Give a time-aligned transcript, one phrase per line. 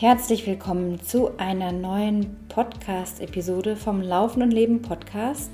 [0.00, 5.52] herzlich willkommen zu einer neuen Podcast-Episode vom Laufen und Leben Podcast,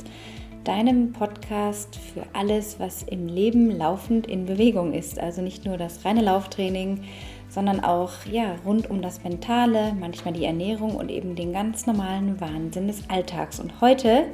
[0.65, 5.19] deinem Podcast für alles, was im Leben laufend in Bewegung ist.
[5.19, 7.03] Also nicht nur das reine Lauftraining,
[7.51, 12.41] sondern auch ja, rund um das Mentale, manchmal die Ernährung und eben den ganz normalen
[12.41, 13.61] Wahnsinn des Alltags.
[13.61, 14.25] Und heute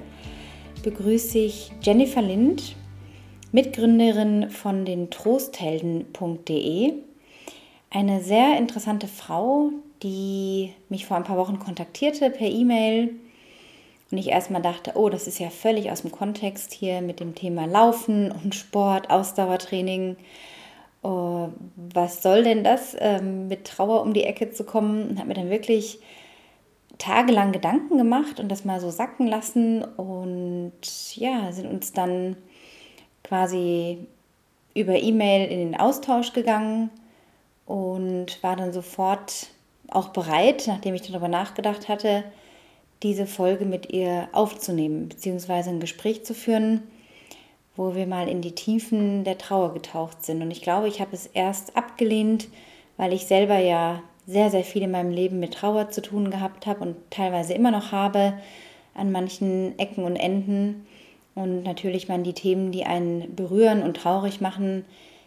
[0.85, 2.77] begrüße ich Jennifer Lind,
[3.51, 6.93] Mitgründerin von den Trosthelden.de.
[7.91, 13.15] Eine sehr interessante Frau, die mich vor ein paar Wochen kontaktierte per E-Mail
[14.11, 17.35] und ich erstmal dachte, oh, das ist ja völlig aus dem Kontext hier mit dem
[17.35, 20.17] Thema Laufen und Sport, Ausdauertraining.
[21.03, 25.09] Oh, was soll denn das, ähm, mit Trauer um die Ecke zu kommen?
[25.09, 25.99] Und habe mir dann wirklich
[26.99, 30.73] tagelang Gedanken gemacht und das mal so sacken lassen und
[31.17, 32.37] ja, sind uns dann
[33.25, 33.99] quasi
[34.75, 36.91] über E-Mail in den Austausch gegangen
[37.67, 39.49] und war dann sofort
[39.91, 42.25] auch bereit, nachdem ich darüber nachgedacht hatte,
[43.03, 46.83] diese Folge mit ihr aufzunehmen, beziehungsweise ein Gespräch zu führen,
[47.77, 50.43] wo wir mal in die Tiefen der Trauer getaucht sind.
[50.43, 52.49] Und ich glaube, ich habe es erst abgelehnt,
[52.97, 56.67] weil ich selber ja sehr, sehr viel in meinem Leben mit Trauer zu tun gehabt
[56.67, 58.35] habe und teilweise immer noch habe
[58.95, 60.87] an manchen Ecken und Enden.
[61.35, 64.87] Und natürlich man die Themen, die einen berühren und traurig machen,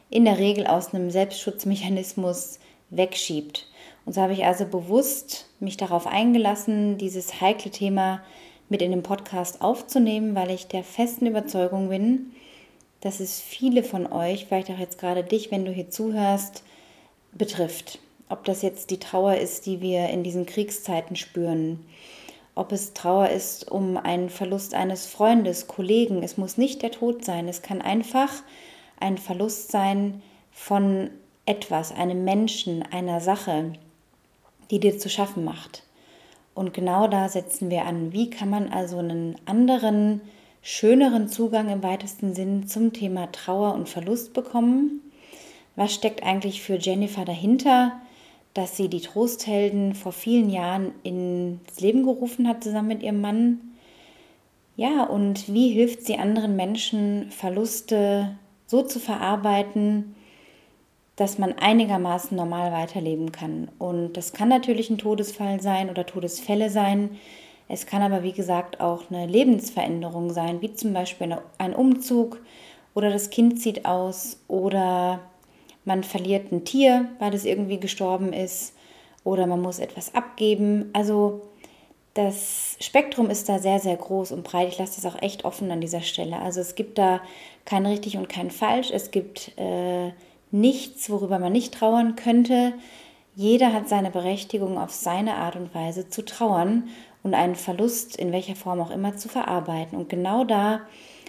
[0.09, 3.68] in der Regel aus einem Selbstschutzmechanismus wegschiebt.
[4.09, 8.23] Und so habe ich also bewusst mich darauf eingelassen, dieses heikle Thema
[8.67, 12.31] mit in den Podcast aufzunehmen, weil ich der festen Überzeugung bin,
[13.01, 16.63] dass es viele von euch, vielleicht auch jetzt gerade dich, wenn du hier zuhörst,
[17.33, 17.99] betrifft.
[18.29, 21.85] Ob das jetzt die Trauer ist, die wir in diesen Kriegszeiten spüren,
[22.55, 26.23] ob es Trauer ist um einen Verlust eines Freundes, Kollegen.
[26.23, 27.47] Es muss nicht der Tod sein.
[27.47, 28.31] Es kann einfach
[28.99, 31.11] ein Verlust sein von
[31.45, 33.73] etwas, einem Menschen, einer Sache
[34.71, 35.83] die dir zu schaffen macht.
[36.53, 38.11] Und genau da setzen wir an.
[38.11, 40.21] Wie kann man also einen anderen,
[40.61, 45.01] schöneren Zugang im weitesten Sinn zum Thema Trauer und Verlust bekommen?
[45.75, 47.93] Was steckt eigentlich für Jennifer dahinter,
[48.53, 53.61] dass sie die Trosthelden vor vielen Jahren ins Leben gerufen hat, zusammen mit ihrem Mann?
[54.75, 58.37] Ja, und wie hilft sie anderen Menschen, Verluste
[58.67, 60.15] so zu verarbeiten,
[61.19, 63.69] dass man einigermaßen normal weiterleben kann.
[63.77, 67.17] Und das kann natürlich ein Todesfall sein oder Todesfälle sein.
[67.67, 72.39] Es kann aber, wie gesagt, auch eine Lebensveränderung sein, wie zum Beispiel ein Umzug
[72.95, 75.19] oder das Kind zieht aus oder
[75.83, 78.73] man verliert ein Tier, weil es irgendwie gestorben ist
[79.25, 80.89] oder man muss etwas abgeben.
[80.93, 81.41] Also
[82.13, 84.69] das Spektrum ist da sehr, sehr groß und breit.
[84.69, 86.39] Ich lasse das auch echt offen an dieser Stelle.
[86.39, 87.19] Also es gibt da
[87.65, 88.89] kein richtig und kein falsch.
[88.89, 90.11] Es gibt äh,
[90.51, 92.73] nichts, worüber man nicht trauern könnte.
[93.35, 96.89] Jeder hat seine Berechtigung, auf seine Art und Weise zu trauern
[97.23, 99.97] und einen Verlust in welcher Form auch immer zu verarbeiten.
[99.97, 100.81] Und genau da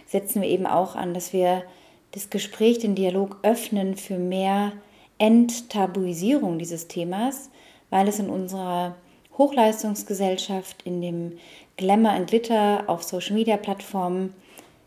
[0.06, 1.62] setzen wir eben auch an, dass wir
[2.12, 4.72] das Gespräch, den Dialog öffnen für mehr
[5.18, 7.50] Enttabuisierung dieses Themas,
[7.90, 8.96] weil es in unserer
[9.38, 11.38] Hochleistungsgesellschaft, in dem
[11.76, 14.34] Glamour and Glitter auf Social Media Plattformen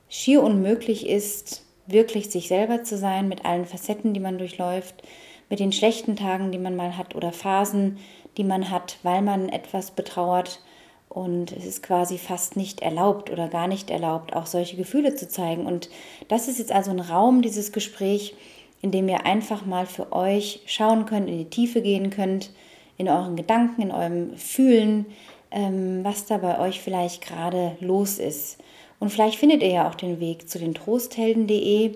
[0.09, 5.03] schier unmöglich ist, wirklich sich selber zu sein, mit allen Facetten, die man durchläuft,
[5.49, 7.97] mit den schlechten Tagen, die man mal hat oder Phasen,
[8.37, 10.61] die man hat, weil man etwas betrauert.
[11.09, 15.27] Und es ist quasi fast nicht erlaubt oder gar nicht erlaubt, auch solche Gefühle zu
[15.27, 15.67] zeigen.
[15.67, 15.89] Und
[16.27, 18.35] das ist jetzt also ein Raum, dieses Gespräch,
[18.81, 22.51] in dem ihr einfach mal für euch schauen könnt, in die Tiefe gehen könnt,
[22.97, 25.05] in euren Gedanken, in eurem Fühlen,
[25.51, 28.57] ähm, was da bei euch vielleicht gerade los ist.
[29.03, 31.91] Und vielleicht findet ihr ja auch den Weg zu den trosthelden.de,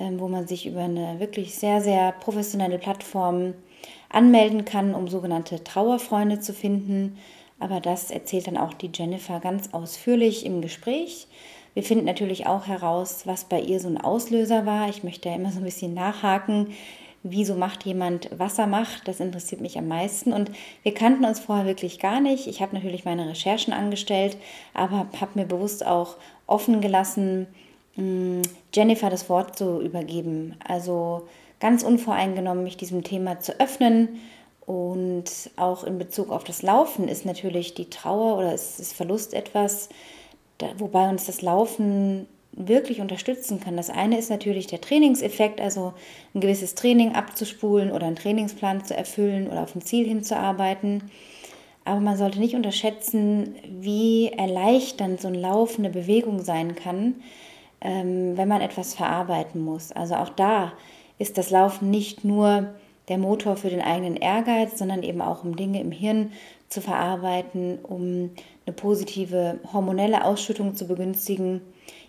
[0.00, 3.54] ähm, wo man sich über eine wirklich sehr, sehr professionelle Plattform
[4.08, 7.18] anmelden kann, um sogenannte Trauerfreunde zu finden.
[7.60, 11.28] Aber das erzählt dann auch die Jennifer ganz ausführlich im Gespräch.
[11.72, 14.88] Wir finden natürlich auch heraus, was bei ihr so ein Auslöser war.
[14.88, 16.72] Ich möchte ja immer so ein bisschen nachhaken,
[17.24, 19.08] wieso macht jemand, was er macht.
[19.08, 20.32] Das interessiert mich am meisten.
[20.32, 20.50] Und
[20.82, 22.46] wir kannten uns vorher wirklich gar nicht.
[22.46, 24.36] Ich habe natürlich meine Recherchen angestellt,
[24.74, 26.16] aber habe mir bewusst auch
[26.46, 27.46] offen gelassen,
[27.96, 28.42] mm,
[28.74, 30.54] Jennifer das Wort zu übergeben.
[30.68, 31.26] Also
[31.60, 34.20] ganz unvoreingenommen, mich diesem Thema zu öffnen.
[34.66, 39.34] Und auch in Bezug auf das Laufen ist natürlich die Trauer oder ist das Verlust
[39.34, 39.88] etwas,
[40.78, 42.26] wobei uns das Laufen
[42.56, 43.76] wirklich unterstützen kann.
[43.76, 45.92] Das eine ist natürlich der Trainingseffekt, also
[46.34, 51.10] ein gewisses Training abzuspulen oder einen Trainingsplan zu erfüllen oder auf ein Ziel hinzuarbeiten.
[51.84, 57.16] Aber man sollte nicht unterschätzen, wie erleichternd so ein Lauf eine Bewegung sein kann,
[57.80, 59.92] ähm, wenn man etwas verarbeiten muss.
[59.92, 60.72] Also auch da
[61.18, 62.74] ist das Laufen nicht nur
[63.08, 66.32] der Motor für den eigenen Ehrgeiz, sondern eben auch um Dinge im Hirn
[66.68, 68.30] zu verarbeiten, um
[68.66, 71.60] eine positive hormonelle Ausschüttung zu begünstigen.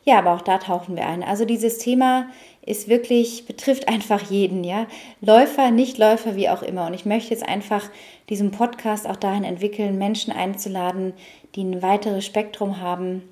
[0.06, 1.24] Ja, aber auch da tauchen wir ein.
[1.24, 2.28] Also dieses Thema
[2.64, 4.86] ist wirklich, betrifft einfach jeden, ja.
[5.20, 6.86] Läufer, Nichtläufer, wie auch immer.
[6.86, 7.90] Und ich möchte jetzt einfach
[8.30, 11.14] diesen Podcast auch dahin entwickeln, Menschen einzuladen,
[11.56, 13.24] die ein weiteres Spektrum haben,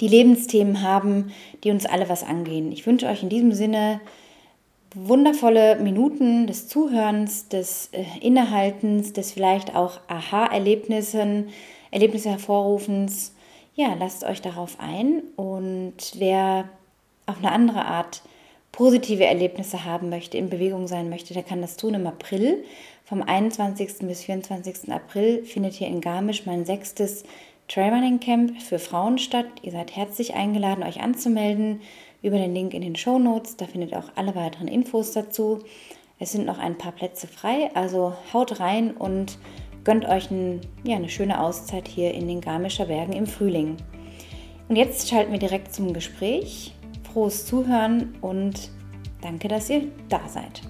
[0.00, 1.32] die Lebensthemen haben,
[1.64, 2.72] die uns alle was angehen.
[2.72, 4.00] Ich wünsche euch in diesem Sinne
[4.94, 11.50] wundervolle Minuten des Zuhörens, des äh, Innehaltens, des vielleicht auch Aha-Erlebnissen,
[11.90, 13.34] Erlebnisse hervorrufens.
[13.74, 16.68] Ja, lasst euch darauf ein und wer
[17.26, 18.22] auf eine andere Art
[18.72, 22.64] positive Erlebnisse haben möchte, in Bewegung sein möchte, der kann das tun im April.
[23.04, 24.06] Vom 21.
[24.06, 24.92] bis 24.
[24.92, 27.24] April findet hier in Garmisch mein sechstes
[27.68, 29.46] Trailrunning Camp für Frauen statt.
[29.62, 31.80] Ihr seid herzlich eingeladen, euch anzumelden
[32.22, 33.56] über den Link in den Show Notes.
[33.56, 35.60] Da findet ihr auch alle weiteren Infos dazu.
[36.18, 39.38] Es sind noch ein paar Plätze frei, also haut rein und
[39.84, 43.76] gönnt euch ein, ja, eine schöne Auszeit hier in den Garmischer Bergen im Frühling.
[44.68, 46.74] Und jetzt schalten wir direkt zum Gespräch.
[47.12, 48.70] Frohes Zuhören und
[49.20, 50.62] danke, dass ihr da seid.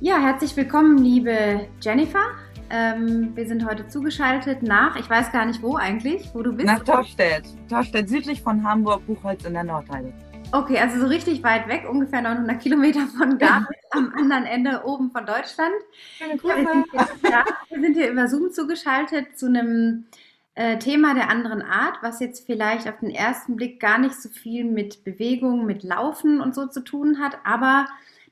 [0.00, 2.22] Ja, herzlich willkommen, liebe Jennifer.
[2.70, 6.66] Ähm, wir sind heute zugeschaltet nach, ich weiß gar nicht wo eigentlich, wo du bist.
[6.66, 7.44] Nach Torstedt.
[7.68, 10.12] Torstedt, südlich von Hamburg, Buchholz in der Nordheide.
[10.52, 15.10] Okay, also so richtig weit weg, ungefähr 900 Kilometer von Garmisch, am anderen Ende oben
[15.10, 15.74] von Deutschland.
[16.18, 20.06] Wir, sind hier, ja, wir sind hier über Zoom zugeschaltet zu einem
[20.54, 24.28] äh, Thema der anderen Art, was jetzt vielleicht auf den ersten Blick gar nicht so
[24.28, 27.86] viel mit Bewegung, mit Laufen und so zu tun hat, aber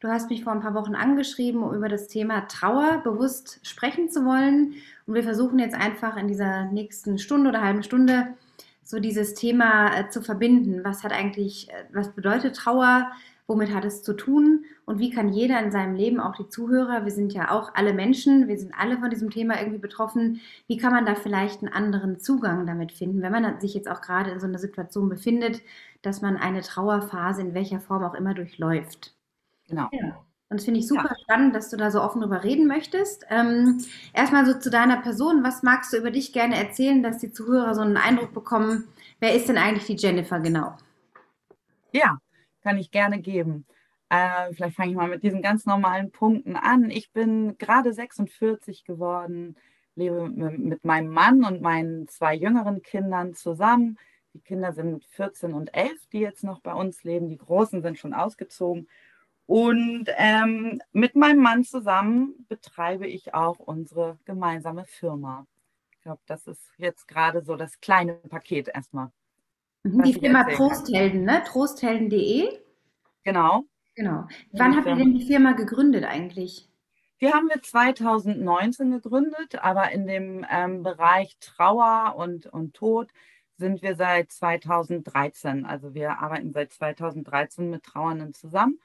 [0.05, 4.11] Du hast mich vor ein paar Wochen angeschrieben, um über das Thema Trauer bewusst sprechen
[4.11, 4.75] zu wollen.
[5.07, 8.35] Und wir versuchen jetzt einfach in dieser nächsten Stunde oder halben Stunde
[8.85, 10.85] so dieses Thema äh, zu verbinden.
[10.85, 13.11] Was hat eigentlich, äh, was bedeutet Trauer?
[13.47, 14.65] Womit hat es zu tun?
[14.87, 17.93] Und wie kann jeder in seinem Leben, auch die Zuhörer, wir sind ja auch alle
[17.93, 21.73] Menschen, wir sind alle von diesem Thema irgendwie betroffen, wie kann man da vielleicht einen
[21.73, 25.61] anderen Zugang damit finden, wenn man sich jetzt auch gerade in so einer Situation befindet,
[26.01, 29.15] dass man eine Trauerphase in welcher Form auch immer durchläuft?
[29.69, 29.89] Genau.
[29.93, 30.25] Ja.
[30.49, 31.17] Und das finde ich super ja.
[31.23, 33.25] spannend, dass du da so offen drüber reden möchtest.
[33.31, 35.43] Ähm, erstmal so zu deiner Person.
[35.43, 38.89] Was magst du über dich gerne erzählen, dass die Zuhörer so einen Eindruck bekommen,
[39.21, 40.77] wer ist denn eigentlich die Jennifer genau?
[41.93, 42.19] Ja,
[42.63, 43.67] kann ich gerne geben.
[44.11, 46.91] Äh, vielleicht fange ich mal mit diesen ganz normalen Punkten an.
[46.91, 49.57] Ich bin gerade 46 geworden,
[49.97, 53.99] lebe mit meinem Mann und meinen zwei jüngeren Kindern zusammen.
[54.35, 57.29] Die Kinder sind 14 und 11, die jetzt noch bei uns leben.
[57.29, 58.89] Die Großen sind schon ausgezogen.
[59.47, 65.47] Und ähm, mit meinem Mann zusammen betreibe ich auch unsere gemeinsame Firma.
[65.93, 69.11] Ich glaube, das ist jetzt gerade so das kleine Paket erstmal.
[69.83, 71.43] Mhm, die Firma Trosthelden, ne?
[71.47, 72.59] Trosthelden.de.
[73.23, 73.65] Genau.
[73.95, 74.27] Genau.
[74.53, 76.69] Wann habt ihr denn die Firma gegründet eigentlich?
[77.21, 83.11] Die haben wir 2019 gegründet, aber in dem ähm, Bereich Trauer und, und Tod
[83.57, 85.65] sind wir seit 2013.
[85.65, 88.81] Also wir arbeiten seit 2013 mit Trauernden zusammen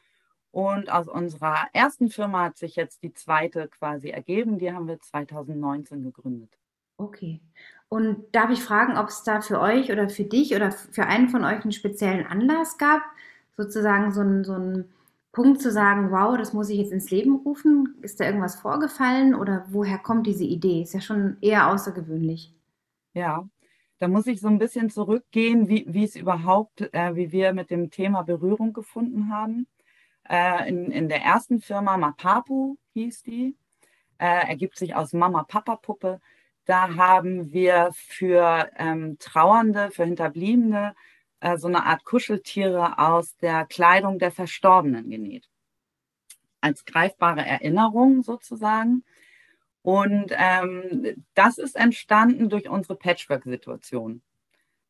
[0.51, 4.57] und aus unserer ersten Firma hat sich jetzt die zweite quasi ergeben.
[4.57, 6.57] Die haben wir 2019 gegründet.
[6.97, 7.39] Okay.
[7.87, 11.29] Und darf ich fragen, ob es da für euch oder für dich oder für einen
[11.29, 13.01] von euch einen speziellen Anlass gab,
[13.57, 14.93] sozusagen so einen, so einen
[15.31, 17.95] Punkt zu sagen, wow, das muss ich jetzt ins Leben rufen?
[18.01, 20.81] Ist da irgendwas vorgefallen oder woher kommt diese Idee?
[20.81, 22.53] Ist ja schon eher außergewöhnlich.
[23.13, 23.47] Ja,
[23.99, 27.69] da muss ich so ein bisschen zurückgehen, wie, wie es überhaupt, äh, wie wir mit
[27.69, 29.67] dem Thema Berührung gefunden haben
[30.29, 33.57] äh, in, in der ersten Firma, Mapapu hieß die,
[34.19, 36.19] äh, ergibt sich aus Mama-Papa-Puppe.
[36.65, 40.95] Da haben wir für ähm, Trauernde, für Hinterbliebene
[41.39, 45.49] äh, so eine Art Kuscheltiere aus der Kleidung der Verstorbenen genäht.
[46.61, 49.03] Als greifbare Erinnerung sozusagen.
[49.81, 54.21] Und ähm, das ist entstanden durch unsere Patchwork-Situation.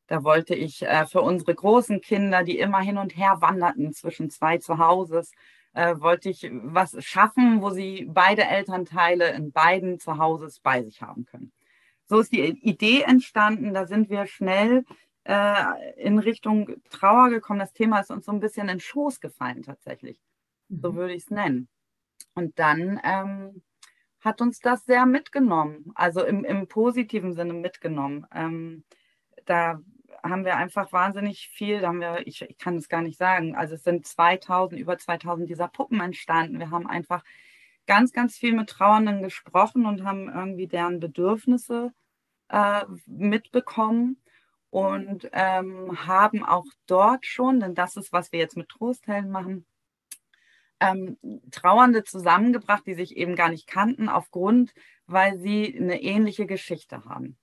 [0.10, 4.32] Da wollte ich äh, für unsere großen Kinder, die immer hin und her wanderten zwischen
[4.32, 5.32] zwei Zuhauses,
[5.74, 11.26] äh, wollte ich was schaffen, wo sie beide Elternteile in beiden Zuhauses bei sich haben
[11.26, 11.52] können.
[12.08, 13.76] So ist die Idee entstanden.
[13.76, 14.84] Da sind wir schnell
[15.26, 17.60] äh, in Richtung Trauer gekommen.
[17.60, 20.20] Das Thema ist uns so ein bisschen in den Schoß gefallen tatsächlich.
[20.70, 20.96] So mhm.
[20.96, 21.68] würde ich es nennen.
[22.34, 23.62] Und dann ähm,
[24.22, 28.26] hat uns das sehr mitgenommen, also im, im positiven Sinne mitgenommen.
[28.34, 28.84] Ähm,
[29.46, 29.80] da
[30.24, 33.56] haben wir einfach wahnsinnig viel, da haben wir, ich, ich kann es gar nicht sagen,
[33.56, 36.60] also es sind 2000, über 2000 dieser Puppen entstanden.
[36.60, 37.24] Wir haben einfach
[37.88, 41.94] ganz, ganz viel mit Trauernden gesprochen und haben irgendwie deren Bedürfnisse
[42.50, 44.22] äh, mitbekommen.
[44.72, 49.66] und ähm, haben auch dort schon, denn das ist, was wir jetzt mit Trosthelden machen,
[50.80, 51.18] ähm,
[51.52, 54.74] Trauernde zusammengebracht, die sich eben gar nicht kannten, aufgrund,
[55.08, 57.38] weil sie eine ähnliche Geschichte haben.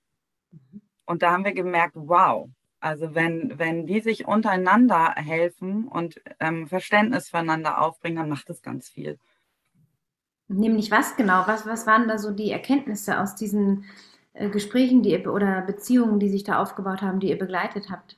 [0.51, 0.81] Mhm.
[1.05, 2.49] Und da haben wir gemerkt, wow,
[2.87, 8.61] also wenn, wenn die sich untereinander helfen und ähm, Verständnis füreinander aufbringen, dann macht es
[8.61, 9.19] ganz viel.
[10.47, 11.43] Nämlich was genau?
[11.47, 13.83] Was, was waren da so die Erkenntnisse aus diesen
[14.33, 18.17] äh, Gesprächen die ihr, oder Beziehungen, die sich da aufgebaut haben, die ihr begleitet habt?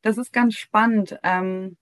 [0.00, 1.18] Das ist ganz spannend.
[1.22, 1.76] Ähm,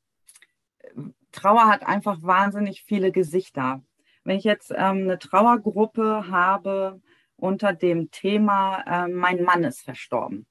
[1.30, 3.82] Trauer hat einfach wahnsinnig viele Gesichter.
[4.24, 7.00] Wenn ich jetzt ähm, eine Trauergruppe habe
[7.36, 10.46] unter dem Thema, äh, mein Mann ist verstorben,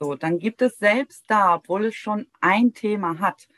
[0.00, 3.48] so, dann gibt es selbst da, obwohl es schon ein Thema hat,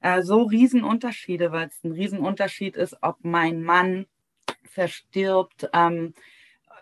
[0.00, 4.06] äh, so Riesenunterschiede, weil es ein Riesenunterschied ist, ob mein Mann
[4.64, 6.14] verstirbt, ähm,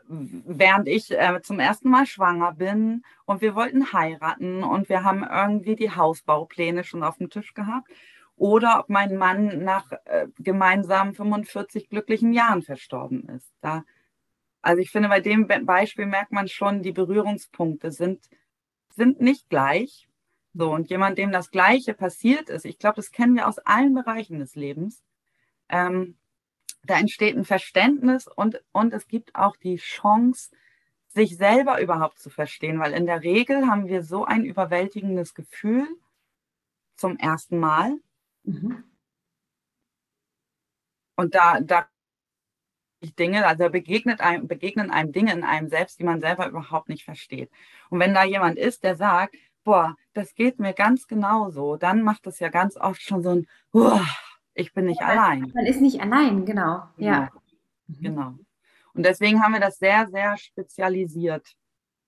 [0.08, 5.24] während ich äh, zum ersten Mal schwanger bin und wir wollten heiraten und wir haben
[5.24, 7.90] irgendwie die Hausbaupläne schon auf dem Tisch gehabt
[8.36, 13.52] oder ob mein Mann nach äh, gemeinsam 45 glücklichen Jahren verstorben ist.
[13.62, 13.84] Da,
[14.62, 18.28] also ich finde, bei dem Beispiel merkt man schon, die Berührungspunkte sind,
[18.96, 20.08] sind nicht gleich.
[20.54, 23.94] So, und jemand, dem das Gleiche passiert ist, ich glaube, das kennen wir aus allen
[23.94, 25.04] Bereichen des Lebens,
[25.68, 26.16] ähm,
[26.84, 30.50] da entsteht ein Verständnis und, und es gibt auch die Chance,
[31.08, 35.88] sich selber überhaupt zu verstehen, weil in der Regel haben wir so ein überwältigendes Gefühl
[36.94, 37.98] zum ersten Mal.
[38.44, 38.84] Mhm.
[41.16, 41.88] Und da, da
[43.18, 47.04] Dinge, also begegnet einem, begegnen einem Dinge in einem selbst, die man selber überhaupt nicht
[47.04, 47.50] versteht.
[47.90, 52.26] Und wenn da jemand ist, der sagt, boah, das geht mir ganz genauso, dann macht
[52.26, 53.46] das ja ganz oft schon so ein,
[54.54, 55.52] ich bin nicht ja, allein.
[55.54, 56.84] Man ist nicht allein, genau.
[56.96, 57.30] Ja.
[57.88, 58.00] Genau.
[58.00, 58.38] genau.
[58.94, 61.54] Und deswegen haben wir das sehr, sehr spezialisiert.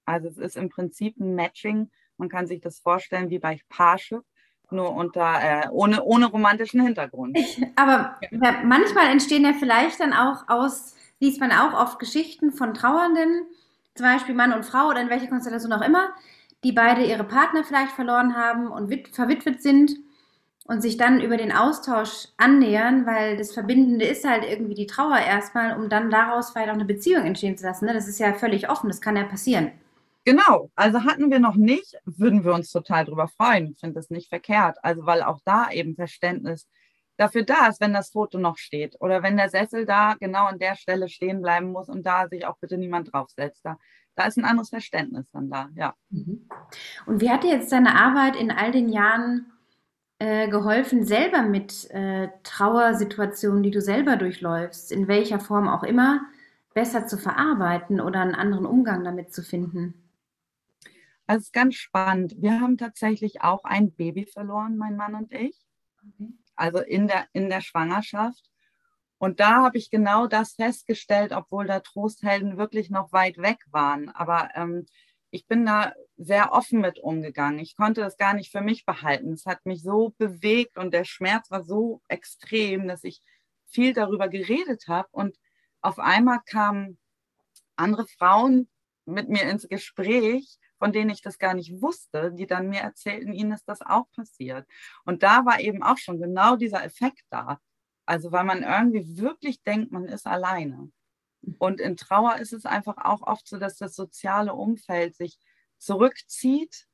[0.07, 1.91] Also es ist im Prinzip ein Matching.
[2.17, 4.25] Man kann sich das vorstellen wie bei Parship,
[4.71, 7.37] nur unter äh, ohne, ohne romantischen Hintergrund.
[7.77, 12.75] Aber ja, manchmal entstehen ja vielleicht dann auch aus, liest man auch oft Geschichten von
[12.75, 13.47] Trauernden,
[13.95, 16.11] zum Beispiel Mann und Frau oder in welcher Konstellation auch immer,
[16.65, 19.93] die beide ihre Partner vielleicht verloren haben und verwitwet sind
[20.69, 25.19] und sich dann über den Austausch annähern, weil das Verbindende ist halt irgendwie die Trauer
[25.19, 27.87] erstmal, um dann daraus vielleicht auch eine Beziehung entstehen zu lassen.
[27.87, 27.95] Ne?
[27.95, 29.73] Das ist ja völlig offen, das kann ja passieren.
[30.29, 33.69] Genau, also hatten wir noch nicht, würden wir uns total drüber freuen.
[33.69, 34.77] Ich finde das nicht verkehrt.
[34.83, 36.69] Also weil auch da eben Verständnis
[37.17, 40.59] dafür da ist, wenn das Foto noch steht oder wenn der Sessel da genau an
[40.59, 43.65] der Stelle stehen bleiben muss und da sich auch bitte niemand draufsetzt.
[43.65, 43.79] Da,
[44.17, 45.95] da ist ein anderes Verständnis dann da, ja.
[46.11, 46.47] Mhm.
[47.07, 49.47] Und wie hat dir jetzt deine Arbeit in all den Jahren
[50.19, 56.21] äh, geholfen, selber mit äh, Trauersituationen, die du selber durchläufst, in welcher Form auch immer,
[56.75, 59.95] besser zu verarbeiten oder einen anderen Umgang damit zu finden?
[61.29, 62.35] Also es ist ganz spannend.
[62.39, 65.57] Wir haben tatsächlich auch ein Baby verloren, mein Mann und ich.
[65.99, 66.33] Okay.
[66.57, 68.51] Also in der, in der Schwangerschaft.
[69.19, 74.09] Und da habe ich genau das festgestellt, obwohl da Trosthelden wirklich noch weit weg waren.
[74.09, 74.87] Aber ähm,
[75.31, 77.59] ich bin da sehr offen mit umgegangen.
[77.59, 79.35] Ich konnte das gar nicht für mich behalten.
[79.35, 83.21] Es hat mich so bewegt und der Schmerz war so extrem, dass ich
[83.67, 85.09] viel darüber geredet habe.
[85.13, 85.37] Und
[85.83, 86.99] auf einmal kamen
[87.77, 88.71] andere Frauen
[89.05, 93.33] mit mir ins Gespräch, von denen ich das gar nicht wusste, die dann mir erzählten,
[93.33, 94.67] ihnen ist das auch passiert.
[95.05, 97.61] Und da war eben auch schon genau dieser Effekt da.
[98.07, 100.91] Also weil man irgendwie wirklich denkt, man ist alleine.
[101.59, 105.39] Und in Trauer ist es einfach auch oft so, dass das soziale Umfeld sich
[105.79, 106.87] zurückzieht,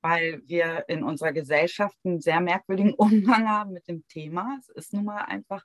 [0.00, 4.56] weil wir in unserer Gesellschaft einen sehr merkwürdigen Umgang haben mit dem Thema.
[4.58, 5.64] Es ist nun mal einfach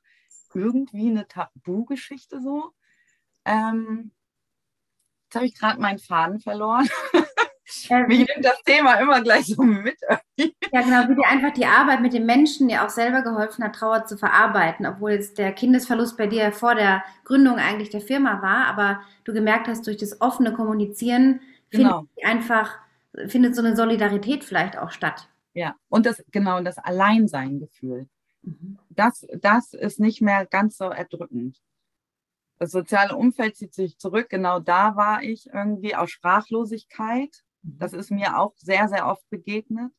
[0.53, 2.71] irgendwie eine Tabu-Geschichte so.
[3.45, 4.11] Ähm,
[5.25, 6.89] jetzt habe ich gerade meinen Faden verloren.
[7.89, 9.97] Ähm, Mich nimmt das Thema immer gleich so mit.
[10.37, 13.75] ja, genau, wie dir einfach die Arbeit mit den Menschen dir auch selber geholfen hat,
[13.75, 18.41] Trauer zu verarbeiten, obwohl jetzt der Kindesverlust bei dir vor der Gründung eigentlich der Firma
[18.41, 22.05] war, aber du gemerkt hast, durch das offene Kommunizieren genau.
[22.15, 22.77] findet einfach,
[23.27, 25.29] findet so eine Solidarität vielleicht auch statt.
[25.53, 28.07] Ja, und das, genau, das Alleinsein-Gefühl.
[28.43, 28.77] Mhm.
[28.89, 31.59] Das, das ist nicht mehr ganz so erdrückend.
[32.59, 34.29] Das soziale Umfeld zieht sich zurück.
[34.29, 37.43] Genau da war ich irgendwie aus Sprachlosigkeit
[37.79, 39.91] das ist mir auch sehr, sehr oft begegnet.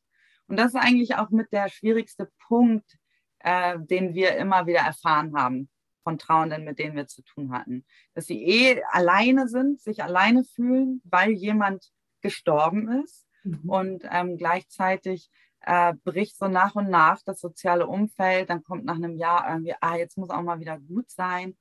[0.47, 2.97] Und das ist eigentlich auch mit der schwierigste Punkt,
[3.39, 5.69] äh, den wir immer wieder erfahren haben
[6.03, 7.85] von Trauenden, mit denen wir zu tun hatten.
[8.15, 13.27] Dass sie eh alleine sind, sich alleine fühlen, weil jemand gestorben ist.
[13.43, 13.69] Mhm.
[13.69, 15.29] Und ähm, gleichzeitig
[15.61, 18.49] äh, bricht so nach und nach das soziale Umfeld.
[18.49, 21.55] Dann kommt nach einem Jahr irgendwie, ah, jetzt muss auch mal wieder gut sein.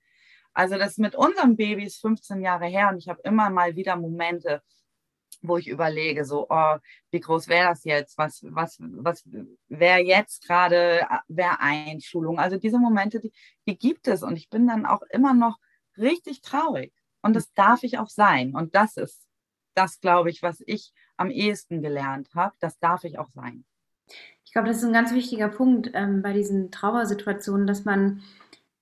[0.55, 3.97] Also das mit unserem Baby ist 15 Jahre her und ich habe immer mal wieder
[3.97, 4.63] Momente,
[5.43, 6.77] wo ich überlege, so, oh,
[7.11, 8.19] wie groß wäre das jetzt?
[8.19, 9.25] Was, was, was
[9.69, 12.39] wäre jetzt gerade, wäre Einschulung?
[12.39, 13.33] Also diese Momente, die,
[13.67, 15.59] die gibt es und ich bin dann auch immer noch
[15.97, 16.93] richtig traurig.
[17.23, 18.55] Und das darf ich auch sein.
[18.55, 19.27] Und das ist
[19.75, 22.55] das, glaube ich, was ich am ehesten gelernt habe.
[22.61, 23.65] Das darf ich auch sein.
[24.45, 28.23] Ich glaube, das ist ein ganz wichtiger Punkt ähm, bei diesen Trauersituationen, dass man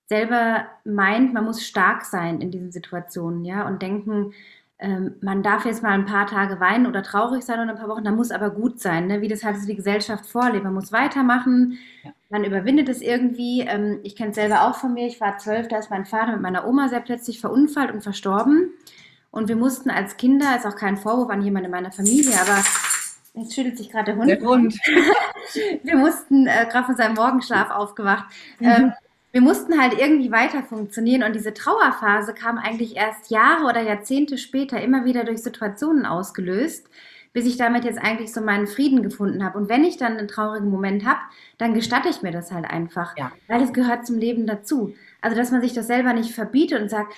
[0.09, 4.33] selber meint, man muss stark sein in diesen Situationen, ja, und denken,
[4.79, 7.89] ähm, man darf jetzt mal ein paar Tage weinen oder traurig sein oder ein paar
[7.89, 9.23] Wochen, dann muss aber gut sein, ne?
[9.23, 10.65] wie das halt so die Gesellschaft vorlebt.
[10.65, 12.11] Man muss weitermachen, ja.
[12.29, 13.63] man überwindet es irgendwie.
[13.63, 16.33] Ähm, ich kenne es selber auch von mir, ich war zwölf, da ist mein Vater
[16.33, 18.71] mit meiner Oma sehr plötzlich verunfallt und verstorben.
[19.31, 22.63] Und wir mussten als Kinder, ist auch kein Vorwurf an jemand in meiner Familie, aber
[23.35, 24.29] jetzt schüttelt sich gerade der Hund.
[24.29, 24.75] Der Hund.
[25.85, 28.27] wir mussten äh, gerade von seinem Morgenschlaf aufgewacht.
[28.61, 28.67] Mhm.
[28.67, 28.93] Ähm,
[29.37, 34.39] wir mussten halt irgendwie weiter funktionieren und diese Trauerphase kam eigentlich erst Jahre oder Jahrzehnte
[34.39, 36.89] später immer wieder durch Situationen ausgelöst,
[37.35, 39.59] bis ich damit jetzt eigentlich so meinen Frieden gefunden habe.
[39.59, 41.19] Und wenn ich dann einen traurigen Moment habe,
[41.59, 43.31] dann gestatte ich mir das halt einfach, ja.
[43.47, 44.95] weil es gehört zum Leben dazu.
[45.21, 47.13] Also, dass man sich das selber nicht verbietet und sagt,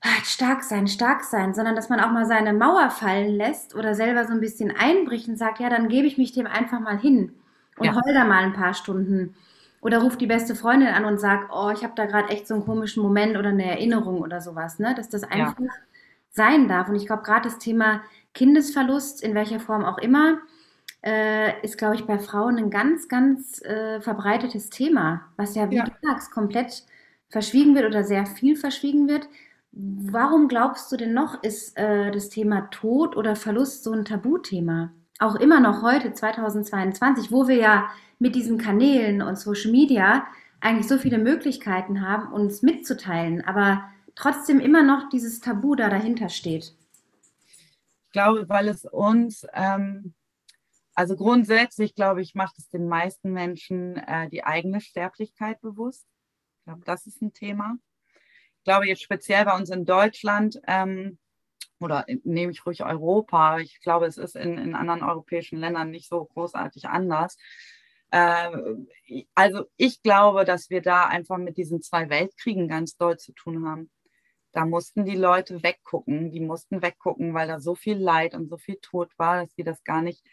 [0.00, 3.96] ah, stark sein, stark sein, sondern dass man auch mal seine Mauer fallen lässt oder
[3.96, 7.00] selber so ein bisschen einbricht und sagt, ja, dann gebe ich mich dem einfach mal
[7.00, 7.32] hin
[7.78, 7.96] und ja.
[7.96, 9.34] heul da mal ein paar Stunden
[9.84, 12.54] oder ruft die beste Freundin an und sagt, oh, ich habe da gerade echt so
[12.54, 14.94] einen komischen Moment oder eine Erinnerung oder sowas, ne?
[14.96, 15.68] Dass das einfach ja.
[16.30, 16.88] sein darf.
[16.88, 18.00] Und ich glaube, gerade das Thema
[18.32, 20.38] Kindesverlust, in welcher Form auch immer,
[21.04, 25.76] äh, ist, glaube ich, bei Frauen ein ganz, ganz äh, verbreitetes Thema, was ja, wie
[25.76, 25.84] ja.
[25.84, 26.84] du sagst, komplett
[27.28, 29.28] verschwiegen wird oder sehr viel verschwiegen wird.
[29.70, 34.92] Warum glaubst du denn noch, ist äh, das Thema Tod oder Verlust so ein Tabuthema?
[35.18, 40.26] Auch immer noch heute, 2022, wo wir ja mit diesen Kanälen und Social Media
[40.60, 46.28] eigentlich so viele Möglichkeiten haben, uns mitzuteilen, aber trotzdem immer noch dieses Tabu da dahinter
[46.28, 46.74] steht?
[48.06, 50.14] Ich glaube, weil es uns, ähm,
[50.94, 56.06] also grundsätzlich, glaube ich, macht es den meisten Menschen äh, die eigene Sterblichkeit bewusst.
[56.58, 57.76] Ich glaube, das ist ein Thema.
[58.58, 61.18] Ich glaube jetzt speziell bei uns in Deutschland ähm,
[61.80, 63.58] oder nehme ich ruhig Europa.
[63.58, 67.36] Ich glaube, es ist in, in anderen europäischen Ländern nicht so großartig anders.
[68.12, 68.88] Ähm,
[69.34, 73.66] also ich glaube, dass wir da einfach mit diesen zwei Weltkriegen ganz doll zu tun
[73.68, 73.90] haben.
[74.52, 78.56] Da mussten die Leute weggucken, die mussten weggucken, weil da so viel Leid und so
[78.56, 80.24] viel Tod war, dass sie das gar nicht,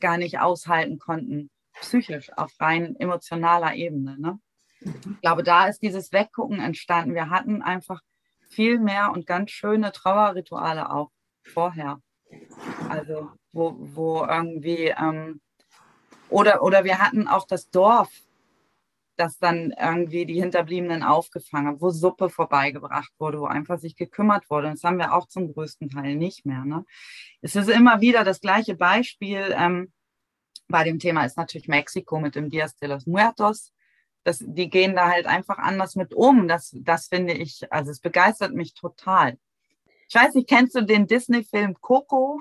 [0.00, 1.50] gar nicht aushalten konnten,
[1.80, 4.18] psychisch, auf rein emotionaler Ebene.
[4.18, 4.38] Ne?
[4.80, 7.14] Ich glaube, da ist dieses Weggucken entstanden.
[7.14, 8.02] Wir hatten einfach
[8.48, 11.10] viel mehr und ganz schöne Trauerrituale auch
[11.42, 12.00] vorher.
[12.88, 15.40] Also wo, wo irgendwie ähm,
[16.28, 18.10] oder, oder wir hatten auch das Dorf,
[19.16, 24.48] das dann irgendwie die Hinterbliebenen aufgefangen hat, wo Suppe vorbeigebracht wurde, wo einfach sich gekümmert
[24.48, 24.70] wurde.
[24.70, 26.64] Das haben wir auch zum größten Teil nicht mehr.
[26.64, 26.84] Ne?
[27.40, 29.54] Es ist immer wieder das gleiche Beispiel.
[29.56, 29.92] Ähm,
[30.68, 33.72] bei dem Thema ist natürlich Mexiko mit dem Dias de los Muertos.
[34.24, 36.48] Das, die gehen da halt einfach anders mit um.
[36.48, 39.38] Das, das finde ich, also es begeistert mich total.
[40.08, 42.40] Ich weiß nicht, kennst du den Disney-Film Coco?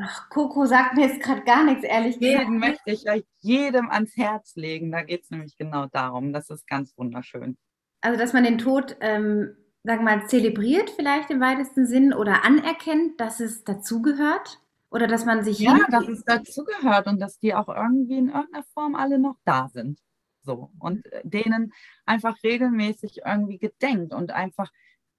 [0.00, 2.46] Ach, Coco sagt mir jetzt gerade gar nichts, ehrlich gesagt.
[2.46, 4.92] Den möchte ich euch jedem ans Herz legen.
[4.92, 6.32] Da geht es nämlich genau darum.
[6.32, 7.56] Das ist ganz wunderschön.
[8.00, 12.44] Also, dass man den Tod, ähm, sagen wir mal, zelebriert vielleicht im weitesten Sinn oder
[12.44, 14.60] anerkennt, dass es dazugehört?
[14.88, 15.58] Oder dass man sich.
[15.58, 19.68] Ja, dass es dazugehört und dass die auch irgendwie in irgendeiner Form alle noch da
[19.68, 19.98] sind.
[20.46, 20.70] So.
[20.78, 21.72] Und äh, denen
[22.06, 24.70] einfach regelmäßig irgendwie gedenkt und einfach.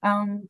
[0.02, 0.48] Ähm,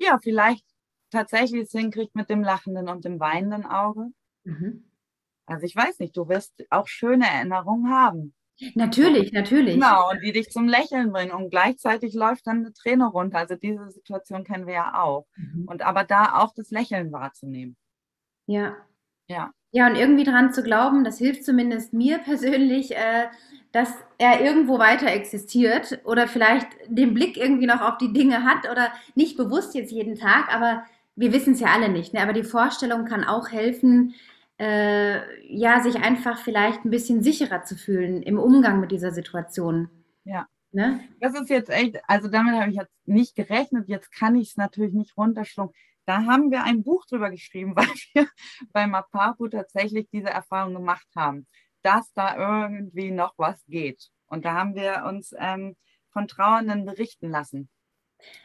[0.00, 0.64] ja, vielleicht
[1.10, 4.08] tatsächlich es hinkriegt mit dem lachenden und dem weinenden Auge.
[4.44, 4.84] Mhm.
[5.46, 8.34] Also ich weiß nicht, du wirst auch schöne Erinnerungen haben.
[8.74, 9.74] Natürlich, natürlich.
[9.74, 11.32] Genau, und die dich zum Lächeln bringen.
[11.32, 13.38] Und gleichzeitig läuft dann eine Träne runter.
[13.38, 15.26] Also diese Situation kennen wir ja auch.
[15.36, 15.66] Mhm.
[15.68, 17.76] Und aber da auch das Lächeln wahrzunehmen.
[18.46, 18.76] Ja.
[19.28, 19.52] Ja.
[19.70, 23.26] Ja, und irgendwie dran zu glauben, das hilft zumindest mir persönlich, äh,
[23.72, 28.70] dass er irgendwo weiter existiert oder vielleicht den Blick irgendwie noch auf die Dinge hat
[28.70, 30.84] oder nicht bewusst jetzt jeden Tag, aber
[31.16, 32.14] wir wissen es ja alle nicht.
[32.14, 32.22] Ne?
[32.22, 34.14] Aber die Vorstellung kann auch helfen,
[34.58, 35.20] äh,
[35.54, 39.88] ja, sich einfach vielleicht ein bisschen sicherer zu fühlen im Umgang mit dieser Situation.
[40.24, 40.46] Ja.
[40.72, 41.00] Ne?
[41.20, 43.88] Das ist jetzt echt, also damit habe ich jetzt nicht gerechnet.
[43.88, 45.74] Jetzt kann ich es natürlich nicht runterschlucken.
[46.08, 48.28] Da haben wir ein Buch drüber geschrieben, weil wir
[48.72, 51.46] bei Mapapu tatsächlich diese Erfahrung gemacht haben
[51.82, 54.08] dass da irgendwie noch was geht.
[54.26, 55.76] Und da haben wir uns ähm,
[56.12, 57.68] von Trauernden berichten lassen,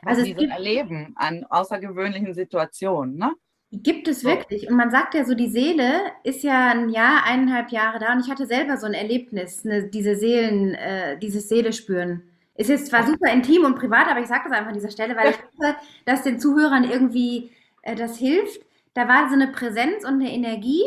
[0.04, 3.16] also sie so erleben an außergewöhnlichen Situationen.
[3.18, 3.34] Ne?
[3.72, 4.70] Gibt es wirklich.
[4.70, 8.14] Und man sagt ja so, die Seele ist ja ein Jahr, eineinhalb Jahre da.
[8.14, 12.22] Und ich hatte selber so ein Erlebnis, ne, diese Seelen, äh, dieses Seelespüren.
[12.56, 15.16] Es ist zwar super intim und privat, aber ich sage das einfach an dieser Stelle,
[15.16, 18.62] weil ich hoffe, dass den Zuhörern irgendwie äh, das hilft
[18.94, 20.84] da war so eine Präsenz und eine Energie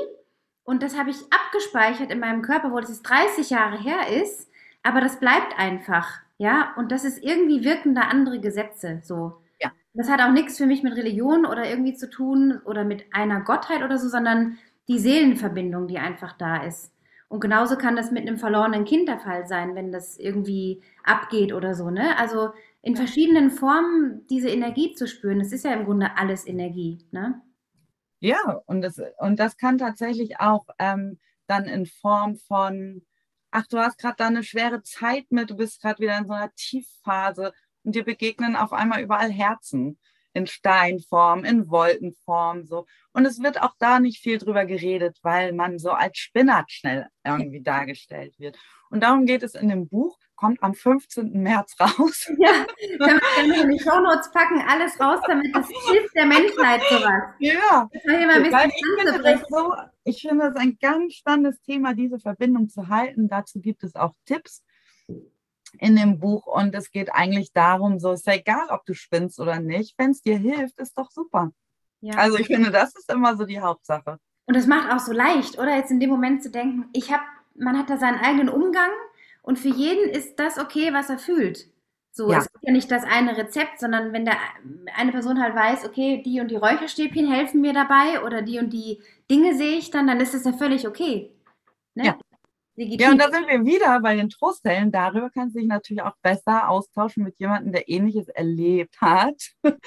[0.65, 4.51] und das habe ich abgespeichert in meinem Körper, wo das jetzt 30 Jahre her ist,
[4.83, 9.41] aber das bleibt einfach, ja, und das ist irgendwie wirken da andere Gesetze, so.
[9.61, 9.73] Ja.
[9.95, 13.41] Das hat auch nichts für mich mit Religion oder irgendwie zu tun oder mit einer
[13.41, 16.93] Gottheit oder so, sondern die Seelenverbindung, die einfach da ist.
[17.29, 21.53] Und genauso kann das mit einem verlorenen Kind der Fall sein, wenn das irgendwie abgeht
[21.53, 22.17] oder so, ne?
[22.19, 22.51] Also
[22.83, 27.43] in verschiedenen Formen diese Energie zu spüren, das ist ja im Grunde alles Energie, ne?
[28.21, 33.03] Ja, und das, und das kann tatsächlich auch ähm, dann in Form von,
[33.51, 36.33] ach, du hast gerade da eine schwere Zeit mit, du bist gerade wieder in so
[36.33, 39.99] einer Tiefphase und dir begegnen auf einmal überall Herzen
[40.37, 42.87] in Steinform, in Wolkenform, so.
[43.13, 47.07] Und es wird auch da nicht viel drüber geredet, weil man so als Spinner schnell
[47.25, 48.59] irgendwie dargestellt wird.
[48.91, 51.33] Und darum geht es in dem Buch, kommt am 15.
[51.43, 52.31] März raus.
[52.39, 57.23] Ja, wir gerne in die Shownotes packen, alles raus, damit das hilft der Menschheit sowas.
[57.39, 60.77] Ja, Das war hier mal ein bisschen ich finde, das so, ich finde das ein
[60.79, 63.29] ganz spannendes Thema, diese Verbindung zu halten.
[63.29, 64.63] Dazu gibt es auch Tipps
[65.79, 69.39] in dem Buch und es geht eigentlich darum, so ist ja egal, ob du spinnst
[69.41, 71.53] oder nicht, wenn es dir hilft, ist doch super.
[72.01, 72.15] Ja.
[72.17, 74.19] Also ich finde, das ist immer so die Hauptsache.
[74.47, 75.77] Und es macht auch so leicht, oder?
[75.77, 78.91] Jetzt in dem Moment zu denken, ich habe, man hat da seinen eigenen Umgang
[79.43, 81.69] und für jeden ist das okay, was er fühlt.
[82.13, 82.39] So, Ja.
[82.39, 84.37] es ist ja nicht das eine Rezept, sondern wenn der
[84.97, 88.71] eine Person halt weiß, okay, die und die Räucherstäbchen helfen mir dabei oder die und
[88.71, 91.31] die Dinge sehe ich dann, dann ist das ja völlig okay.
[91.95, 92.07] Ne?
[92.07, 92.19] Ja.
[92.77, 93.01] Legitim.
[93.01, 94.93] Ja, und da sind wir wieder bei den Trostellen.
[94.93, 99.35] Darüber kannst du dich natürlich auch besser austauschen mit jemandem, der Ähnliches erlebt hat.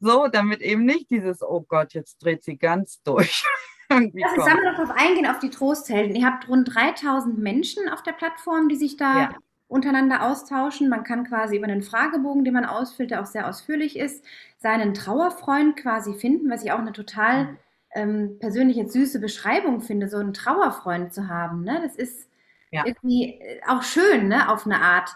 [0.00, 3.42] So, damit eben nicht dieses, oh Gott, jetzt dreht sie ganz durch.
[3.90, 6.14] Irgendwie Lass uns dann noch darauf eingehen, auf die Trosthelden.
[6.14, 9.30] Ihr habt rund 3000 Menschen auf der Plattform, die sich da Ja.
[9.66, 10.88] untereinander austauschen.
[10.88, 14.24] Man kann quasi über einen Fragebogen, den man ausfüllt, der auch sehr ausführlich ist,
[14.58, 17.58] seinen Trauerfreund quasi finden, was ich auch eine total Mhm.
[17.96, 21.64] ähm, persönlich jetzt süße Beschreibung finde, so einen Trauerfreund zu haben.
[21.64, 21.80] Ne?
[21.82, 22.27] Das ist
[22.70, 22.84] Ja.
[22.86, 24.48] irgendwie äh, auch schön, ne?
[24.48, 25.10] auf eine Art.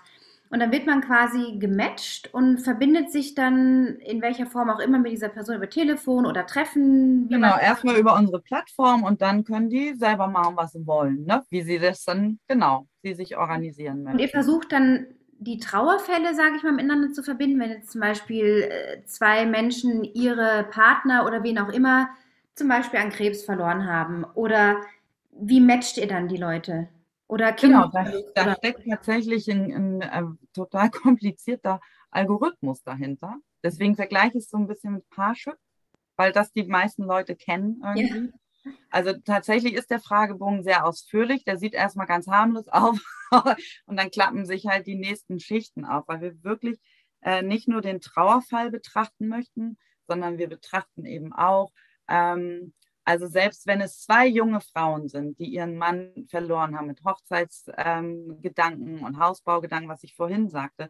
[0.50, 4.98] Und dann wird man quasi gematcht und verbindet sich dann in welcher Form auch immer
[4.98, 7.28] mit dieser Person über Telefon oder Treffen.
[7.30, 11.42] Genau, erstmal über unsere Plattform und dann können die selber machen, was sie wollen, ne?
[11.48, 14.28] Wie sie das dann, genau, sie sich organisieren Und ihr möchten.
[14.28, 15.06] versucht dann
[15.38, 20.04] die Trauerfälle, sage ich mal, miteinander zu verbinden, wenn jetzt zum Beispiel äh, zwei Menschen
[20.04, 22.10] ihre Partner oder wen auch immer
[22.54, 24.24] zum Beispiel an Krebs verloren haben.
[24.34, 24.82] Oder
[25.32, 26.88] wie matcht ihr dann die Leute?
[27.28, 27.90] Oder Genau, Kinder?
[27.92, 31.80] da, da oder, steckt tatsächlich ein, ein, äh, total komplizierter
[32.10, 33.36] Algorithmus dahinter.
[33.62, 35.56] Deswegen vergleiche ich es so ein bisschen mit Parship,
[36.16, 38.32] weil das die meisten Leute kennen irgendwie.
[38.90, 41.44] Also tatsächlich ist der Fragebogen sehr ausführlich.
[41.44, 43.00] Der sieht erstmal ganz harmlos auf
[43.86, 46.78] und dann klappen sich halt die nächsten Schichten auf, weil wir wirklich
[47.22, 51.72] äh, nicht nur den Trauerfall betrachten möchten, sondern wir betrachten eben auch,
[52.08, 57.02] ähm, also selbst wenn es zwei junge Frauen sind, die ihren Mann verloren haben mit
[57.04, 60.88] Hochzeitsgedanken ähm, und Hausbaugedanken, was ich vorhin sagte,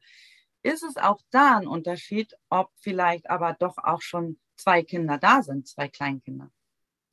[0.63, 5.43] ist es auch da ein Unterschied, ob vielleicht aber doch auch schon zwei Kinder da
[5.43, 6.51] sind, zwei Kleinkinder,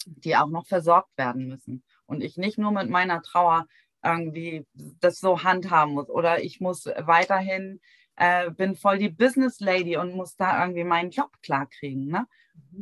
[0.06, 1.84] die auch noch versorgt werden müssen.
[2.06, 3.68] Und ich nicht nur mit meiner Trauer
[4.04, 7.82] irgendwie das so handhaben muss oder ich muss weiterhin,
[8.16, 12.08] äh, bin voll die Business Lady und muss da irgendwie meinen Job klarkriegen.
[12.08, 12.28] Ne?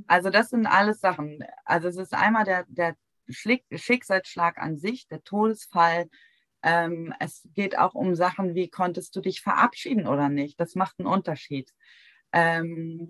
[0.07, 1.43] Also das sind alles Sachen.
[1.65, 2.95] Also es ist einmal der, der
[3.29, 6.09] Schicksalsschlag an sich, der Todesfall.
[6.63, 10.59] Ähm, es geht auch um Sachen, wie konntest du dich verabschieden oder nicht.
[10.59, 11.73] Das macht einen Unterschied.
[12.33, 13.07] Ähm,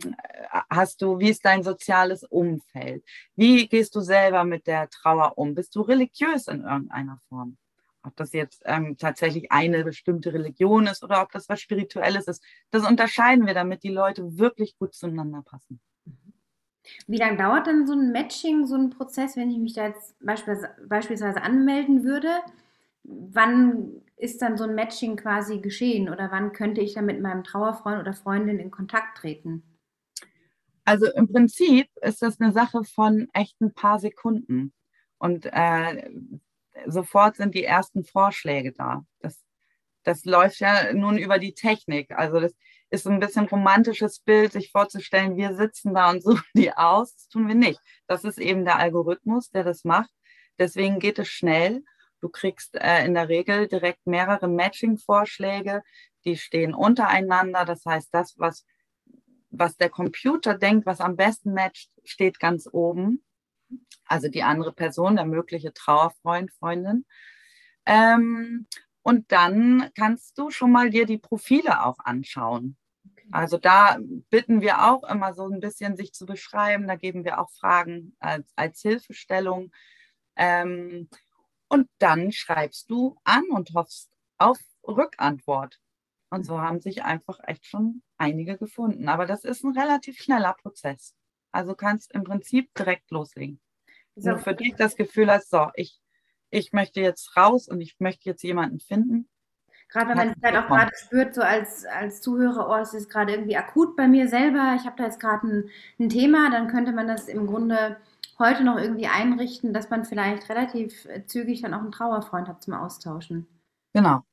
[0.69, 3.03] hast du, wie ist dein soziales Umfeld?
[3.35, 5.55] Wie gehst du selber mit der Trauer um?
[5.55, 7.57] Bist du religiös in irgendeiner Form?
[8.03, 12.43] Ob das jetzt ähm, tatsächlich eine bestimmte Religion ist oder ob das was Spirituelles ist,
[12.69, 15.81] das unterscheiden wir, damit die Leute wirklich gut zueinander passen.
[17.07, 20.15] Wie lange dauert dann so ein Matching, so ein Prozess, wenn ich mich da jetzt
[20.19, 22.29] beispielsweise, beispielsweise anmelden würde?
[23.03, 27.43] Wann ist dann so ein Matching quasi geschehen oder wann könnte ich dann mit meinem
[27.43, 29.63] Trauerfreund oder Freundin in Kontakt treten?
[30.83, 34.73] Also im Prinzip ist das eine Sache von echt ein paar Sekunden.
[35.17, 36.09] Und äh,
[36.85, 39.05] sofort sind die ersten Vorschläge da.
[39.19, 39.43] Das,
[40.03, 42.11] das läuft ja nun über die Technik.
[42.11, 42.53] Also das
[42.89, 47.15] ist ein bisschen romantisches Bild, sich vorzustellen, wir sitzen da und suchen die aus.
[47.15, 47.79] Das tun wir nicht.
[48.07, 50.09] Das ist eben der Algorithmus, der das macht.
[50.59, 51.83] Deswegen geht es schnell.
[52.19, 55.83] Du kriegst äh, in der Regel direkt mehrere Matching-Vorschläge,
[56.25, 57.63] die stehen untereinander.
[57.63, 58.65] Das heißt, das, was,
[59.51, 63.23] was der Computer denkt, was am besten matcht, steht ganz oben.
[64.05, 67.05] Also die andere Person, der mögliche Trauerfreund, Freundin.
[67.85, 68.67] Ähm,
[69.07, 72.75] und dann kannst du schon mal dir die Profile auch anschauen.
[73.31, 76.87] Also da bitten wir auch immer so ein bisschen sich zu beschreiben.
[76.87, 79.71] Da geben wir auch Fragen als, als Hilfestellung.
[80.35, 81.07] Ähm,
[81.69, 85.79] und dann schreibst du an und hoffst auf Rückantwort.
[86.29, 89.07] Und so haben sich einfach echt schon einige gefunden.
[89.07, 91.15] Aber das ist ein relativ schneller Prozess.
[91.53, 93.61] Also kannst im Prinzip direkt loslegen.
[94.15, 95.97] Wenn du für dich das Gefühl hast, so, ich,
[96.49, 99.29] ich möchte jetzt raus und ich möchte jetzt jemanden finden.
[99.89, 103.09] Gerade wenn man es halt auch gerade spürt, so als, als Zuhörer, oh, es ist
[103.09, 106.67] gerade irgendwie akut bei mir selber, ich habe da jetzt gerade ein, ein Thema, dann
[106.67, 107.97] könnte man das im Grunde
[108.37, 112.73] heute noch irgendwie einrichten, dass man vielleicht relativ zügig dann auch einen Trauerfreund hat zum
[112.73, 113.47] Austauschen.
[113.93, 114.23] Genau.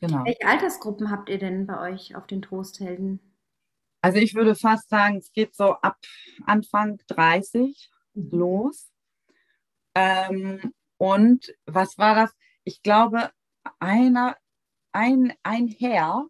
[0.00, 0.24] genau.
[0.24, 3.20] Welche Altersgruppen habt ihr denn bei euch auf den Trosthelden?
[4.02, 5.98] Also ich würde fast sagen, es geht so ab
[6.46, 8.30] Anfang 30 mhm.
[8.32, 8.90] los.
[9.94, 12.30] Ähm, und was war das?
[12.62, 13.30] Ich glaube,
[13.78, 14.36] einer,
[14.92, 16.26] ein, ein Herr,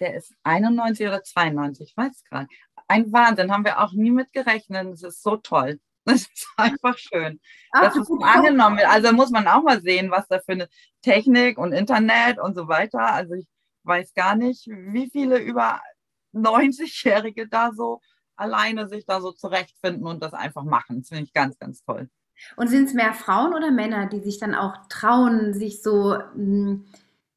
[0.00, 2.48] der ist 91 oder 92, ich weiß gerade.
[2.88, 4.88] Ein Wahnsinn, haben wir auch nie mit gerechnet.
[4.90, 5.78] Das ist so toll.
[6.06, 7.40] Das ist einfach schön.
[7.72, 8.88] Ach, dass es angenommen wird.
[8.88, 10.68] Also muss man auch mal sehen, was da für eine
[11.02, 13.12] Technik und Internet und so weiter.
[13.12, 13.46] Also ich
[13.84, 15.80] weiß gar nicht, wie viele über
[16.32, 18.00] 90-Jährige da so
[18.34, 21.00] alleine sich da so zurechtfinden und das einfach machen.
[21.00, 22.08] Das finde ich ganz, ganz toll.
[22.56, 26.86] Und sind es mehr Frauen oder Männer, die sich dann auch trauen, sich so hm,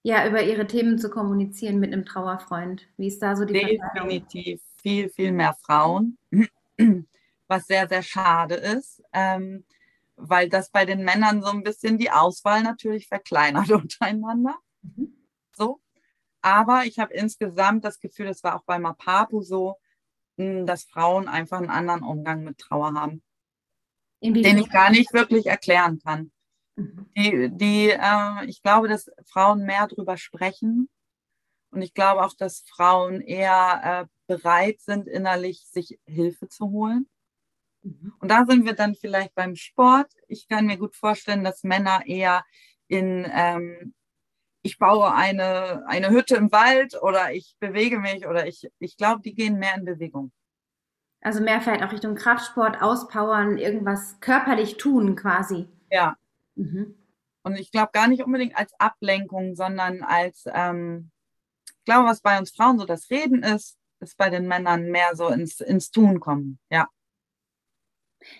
[0.02, 2.88] ja über ihre Themen zu kommunizieren mit einem Trauerfreund?
[2.98, 6.18] Wie ist da so die Definitiv viel, viel mehr Frauen
[7.48, 9.66] was sehr, sehr schade ist, ähm,
[10.16, 14.56] weil das bei den Männern so ein bisschen die Auswahl natürlich verkleinert untereinander.
[14.82, 15.14] Mhm.
[15.52, 15.80] So.
[16.42, 19.78] Aber ich habe insgesamt das Gefühl, das war auch bei Mapapu so,
[20.38, 23.22] hm, dass Frauen einfach einen anderen Umgang mit Trauer haben,
[24.32, 26.32] den ich gar nicht wirklich erklären kann.
[26.76, 27.10] Mhm.
[27.16, 30.90] Die, die äh, ich glaube, dass Frauen mehr darüber sprechen.
[31.72, 37.08] Und ich glaube auch, dass Frauen eher äh, bereit sind, innerlich sich Hilfe zu holen.
[37.82, 38.14] Mhm.
[38.20, 40.12] Und da sind wir dann vielleicht beim Sport.
[40.28, 42.44] Ich kann mir gut vorstellen, dass Männer eher
[42.88, 43.94] in, ähm,
[44.62, 49.22] ich baue eine, eine Hütte im Wald oder ich bewege mich oder ich, ich glaube,
[49.22, 50.32] die gehen mehr in Bewegung.
[51.24, 55.68] Also mehr vielleicht auch Richtung Kraftsport, auspowern, irgendwas körperlich tun quasi.
[55.90, 56.18] Ja.
[56.56, 56.96] Mhm.
[57.44, 61.12] Und ich glaube gar nicht unbedingt als Ablenkung, sondern als, ähm,
[61.66, 65.16] ich glaube, was bei uns Frauen so das Reden ist, ist bei den Männern mehr
[65.16, 66.60] so ins, ins Tun kommen.
[66.70, 66.90] Ja.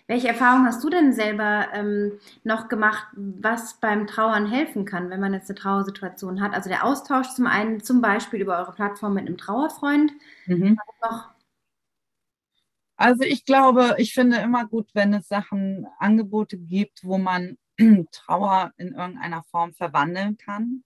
[0.08, 5.20] Welche Erfahrungen hast du denn selber ähm, noch gemacht, was beim Trauern helfen kann, wenn
[5.20, 6.54] man jetzt eine Trauersituation hat?
[6.54, 10.12] Also der Austausch zum einen zum Beispiel über eure Plattform mit einem Trauerfreund.
[10.46, 10.78] Mhm.
[13.04, 17.58] Also ich glaube, ich finde immer gut, wenn es Sachen, Angebote gibt, wo man
[18.14, 20.86] Trauer in irgendeiner Form verwandeln kann.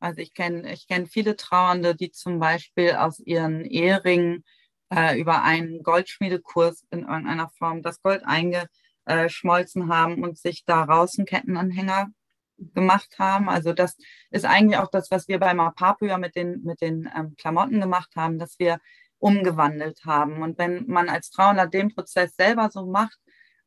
[0.00, 4.42] Also ich kenne ich kenn viele Trauernde, die zum Beispiel aus ihren Eheringen
[4.88, 11.26] äh, über einen Goldschmiedekurs in irgendeiner Form das Gold eingeschmolzen haben und sich daraus einen
[11.26, 12.08] Kettenanhänger
[12.56, 13.50] gemacht haben.
[13.50, 13.98] Also das
[14.30, 18.16] ist eigentlich auch das, was wir bei Mapapu mit den, mit den ähm, Klamotten gemacht
[18.16, 18.78] haben, dass wir
[19.18, 20.42] umgewandelt haben.
[20.42, 23.18] Und wenn man als Trauender den Prozess selber so macht,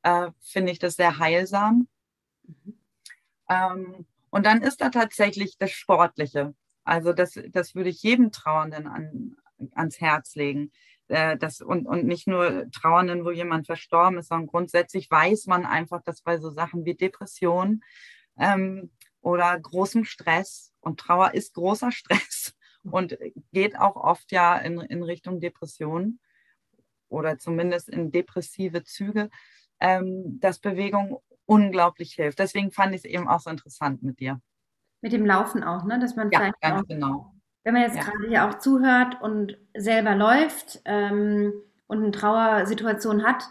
[0.04, 1.88] äh, finde ich das sehr heilsam.
[2.44, 2.80] Mhm.
[3.50, 6.56] Ähm, und dann ist da tatsächlich das Sportliche.
[6.84, 9.36] Also das, das würde ich jedem Trauernden an,
[9.76, 10.72] ans Herz legen
[11.12, 15.66] äh, das, und, und nicht nur Trauernden, wo jemand verstorben ist, sondern grundsätzlich weiß man
[15.66, 17.84] einfach, dass bei so Sachen wie Depression
[18.38, 22.41] ähm, oder großem Stress, und Trauer ist großer Stress
[22.84, 23.17] und
[23.52, 26.20] geht auch oft ja in, in Richtung Depression
[27.10, 29.30] oder zumindest in depressive Züge,
[29.80, 32.39] ähm, dass Bewegung unglaublich hilft.
[32.39, 34.39] Deswegen fand ich es eben auch so interessant mit dir.
[35.02, 36.00] Mit dem Laufen auch, ne?
[36.00, 38.04] Dass man ja, ganz genau wenn man jetzt ja.
[38.04, 41.54] gerade hier auch zuhört und selber läuft ähm,
[41.88, 43.44] und eine Trauersituation hat,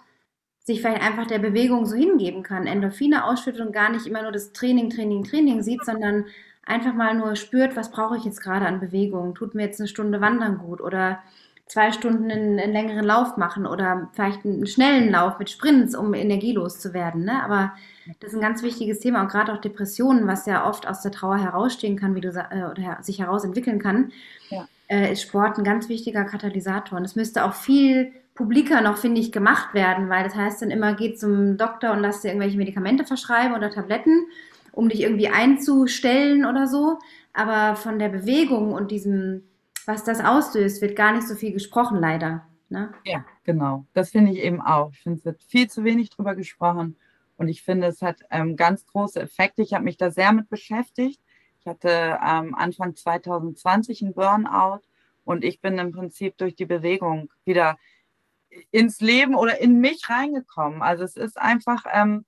[0.59, 4.33] sich vielleicht einfach der Bewegung so hingeben kann, Endorphine ausschüttet und gar nicht immer nur
[4.33, 6.27] das Training, Training, Training sieht, sondern
[6.71, 9.35] einfach mal nur spürt, was brauche ich jetzt gerade an Bewegung?
[9.35, 11.19] Tut mir jetzt eine Stunde Wandern gut oder
[11.67, 16.15] zwei Stunden einen, einen, längeren Lauf machen oder vielleicht einen schnellen Lauf mit Sprints, um
[16.15, 17.25] energielos zu werden.
[17.25, 17.43] Ne?
[17.45, 17.73] Aber
[18.19, 21.13] das ist ein ganz wichtiges Thema und gerade auch Depressionen, was ja oft aus der
[21.13, 24.11] Trauer herausstehen kann, wie du äh, oder sich herausentwickeln kann,
[24.49, 24.67] ja.
[24.89, 26.99] äh, ist Sport ein ganz wichtiger Katalysator.
[26.99, 30.71] Und es müsste auch viel publiker noch, finde ich, gemacht werden, weil das heißt dann
[30.71, 34.27] immer, geh zum Doktor und lass dir irgendwelche Medikamente verschreiben oder Tabletten,
[34.73, 36.99] um dich irgendwie einzustellen oder so.
[37.33, 39.43] Aber von der Bewegung und diesem
[39.87, 42.47] was das auslöst, wird gar nicht so viel gesprochen, leider.
[42.69, 42.93] Ne?
[43.05, 43.87] Ja, genau.
[43.93, 44.93] Das finde ich eben auch.
[44.93, 46.97] Ich finde, es wird viel zu wenig drüber gesprochen.
[47.37, 49.63] Und ich finde, es hat ähm, ganz große Effekte.
[49.63, 51.21] Ich habe mich da sehr mit beschäftigt.
[51.59, 54.81] Ich hatte ähm, Anfang 2020 einen Burnout
[55.25, 57.77] Und ich bin im Prinzip durch die Bewegung wieder
[58.71, 60.83] ins Leben oder in mich reingekommen.
[60.83, 62.25] Also es ist einfach, ähm,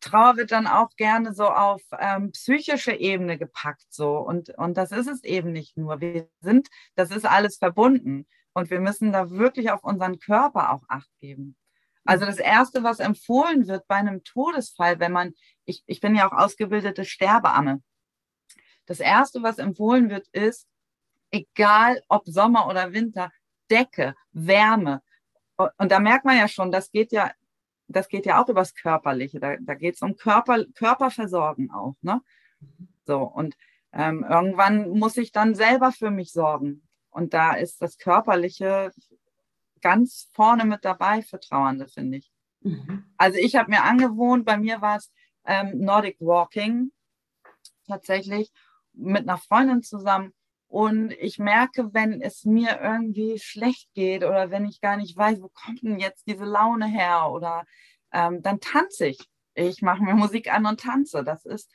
[0.00, 4.92] Trauer wird dann auch gerne so auf ähm, psychische Ebene gepackt so und, und das
[4.92, 6.00] ist es eben nicht nur.
[6.00, 10.82] Wir sind, das ist alles verbunden und wir müssen da wirklich auf unseren Körper auch
[10.88, 11.56] Acht geben.
[12.04, 16.28] Also das Erste, was empfohlen wird bei einem Todesfall, wenn man, ich, ich bin ja
[16.28, 17.82] auch ausgebildete Sterbeamme,
[18.86, 20.68] das Erste, was empfohlen wird, ist,
[21.30, 23.30] egal ob Sommer oder Winter,
[23.70, 25.02] Decke, Wärme.
[25.56, 27.32] Und da merkt man ja schon, das geht ja,
[27.88, 29.40] das geht ja auch übers Körperliche.
[29.40, 31.96] Da, da geht es um Körper, Körperversorgen auch.
[32.02, 32.20] Ne?
[33.04, 33.56] So, und
[33.92, 36.82] ähm, irgendwann muss ich dann selber für mich sorgen.
[37.10, 38.92] Und da ist das Körperliche
[39.80, 42.30] ganz vorne mit dabei für Trauernde, finde ich.
[42.60, 43.04] Mhm.
[43.16, 45.12] Also ich habe mir angewohnt, bei mir war es
[45.44, 46.92] ähm, Nordic Walking
[47.86, 48.52] tatsächlich
[48.92, 50.34] mit einer Freundin zusammen.
[50.76, 55.40] Und ich merke, wenn es mir irgendwie schlecht geht oder wenn ich gar nicht weiß,
[55.40, 57.64] wo kommt denn jetzt diese Laune her oder
[58.12, 59.18] ähm, dann tanze ich.
[59.54, 61.24] Ich mache mir Musik an und tanze.
[61.24, 61.72] Das ist,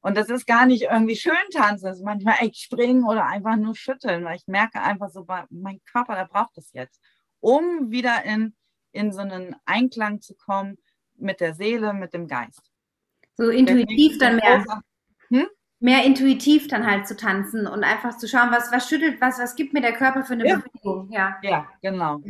[0.00, 1.84] und das ist gar nicht irgendwie schön tanzen.
[1.84, 5.80] Das ist manchmal echt springen oder einfach nur schütteln, weil ich merke einfach so, mein
[5.84, 7.00] Körper, der braucht es jetzt,
[7.38, 8.56] um wieder in,
[8.90, 10.76] in so einen Einklang zu kommen
[11.14, 12.68] mit der Seele, mit dem Geist.
[13.36, 14.64] So intuitiv dann mehr.
[15.80, 19.56] Mehr intuitiv dann halt zu tanzen und einfach zu schauen, was, was schüttelt was, was
[19.56, 20.56] gibt mir der Körper für eine ja.
[20.56, 21.10] Bewegung.
[21.10, 22.22] Ja, ja genau.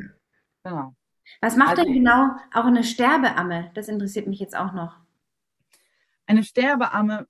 [0.62, 0.94] genau.
[1.40, 3.70] Was macht also, denn genau auch eine Sterbeamme?
[3.74, 4.96] Das interessiert mich jetzt auch noch.
[6.26, 7.26] Eine Sterbeamme,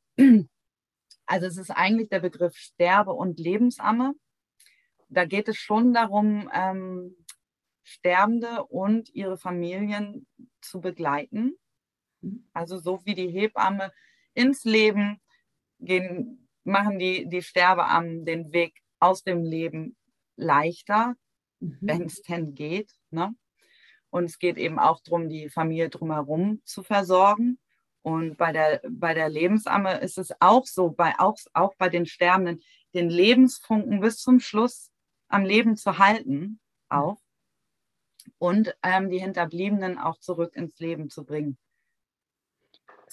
[1.26, 4.14] also es ist eigentlich der Begriff Sterbe- und Lebensamme.
[5.09, 7.16] Da geht es schon darum, ähm,
[7.83, 10.26] Sterbende und ihre Familien
[10.61, 11.56] zu begleiten.
[12.20, 12.48] Mhm.
[12.52, 13.92] Also so wie die Hebamme
[14.35, 15.20] ins Leben
[15.81, 19.97] gehen, machen die, die Sterbeammen den Weg aus dem Leben
[20.37, 21.14] leichter,
[21.61, 21.79] mhm.
[21.81, 22.90] wenn es denn geht.
[23.11, 23.35] Ne?
[24.11, 27.59] Und es geht eben auch darum, die Familie drumherum zu versorgen.
[28.03, 32.07] Und bei der, bei der Lebensamme ist es auch so, bei, auch, auch bei den
[32.07, 32.62] Sterbenden,
[32.95, 34.90] den Lebensfunken bis zum Schluss
[35.29, 37.19] am Leben zu halten, auch.
[38.38, 41.59] Und ähm, die Hinterbliebenen auch zurück ins Leben zu bringen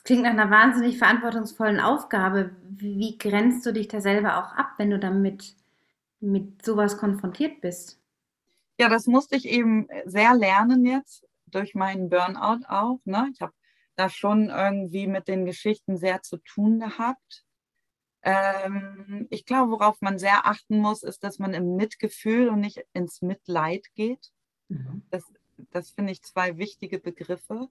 [0.03, 2.55] klingt nach einer wahnsinnig verantwortungsvollen Aufgabe.
[2.69, 5.55] Wie, wie grenzt du dich da selber auch ab, wenn du damit
[6.19, 7.99] mit sowas konfrontiert bist?
[8.79, 12.99] Ja, das musste ich eben sehr lernen jetzt durch meinen Burnout auch.
[13.05, 13.29] Ne?
[13.33, 13.53] Ich habe
[13.95, 17.43] da schon irgendwie mit den Geschichten sehr zu tun gehabt.
[18.21, 22.83] Ähm, ich glaube, worauf man sehr achten muss, ist, dass man im Mitgefühl und nicht
[22.93, 24.31] ins Mitleid geht.
[24.69, 25.03] Mhm.
[25.09, 25.23] Das,
[25.71, 27.69] das finde ich zwei wichtige Begriffe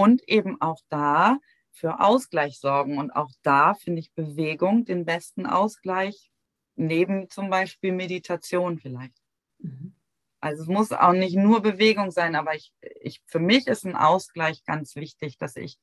[0.00, 1.38] und eben auch da
[1.72, 2.98] für Ausgleich sorgen.
[2.98, 6.30] Und auch da finde ich Bewegung den besten Ausgleich,
[6.74, 9.14] neben zum Beispiel Meditation vielleicht.
[9.58, 9.94] Mhm.
[10.40, 13.94] Also es muss auch nicht nur Bewegung sein, aber ich, ich, für mich ist ein
[13.94, 15.78] Ausgleich ganz wichtig, dass ich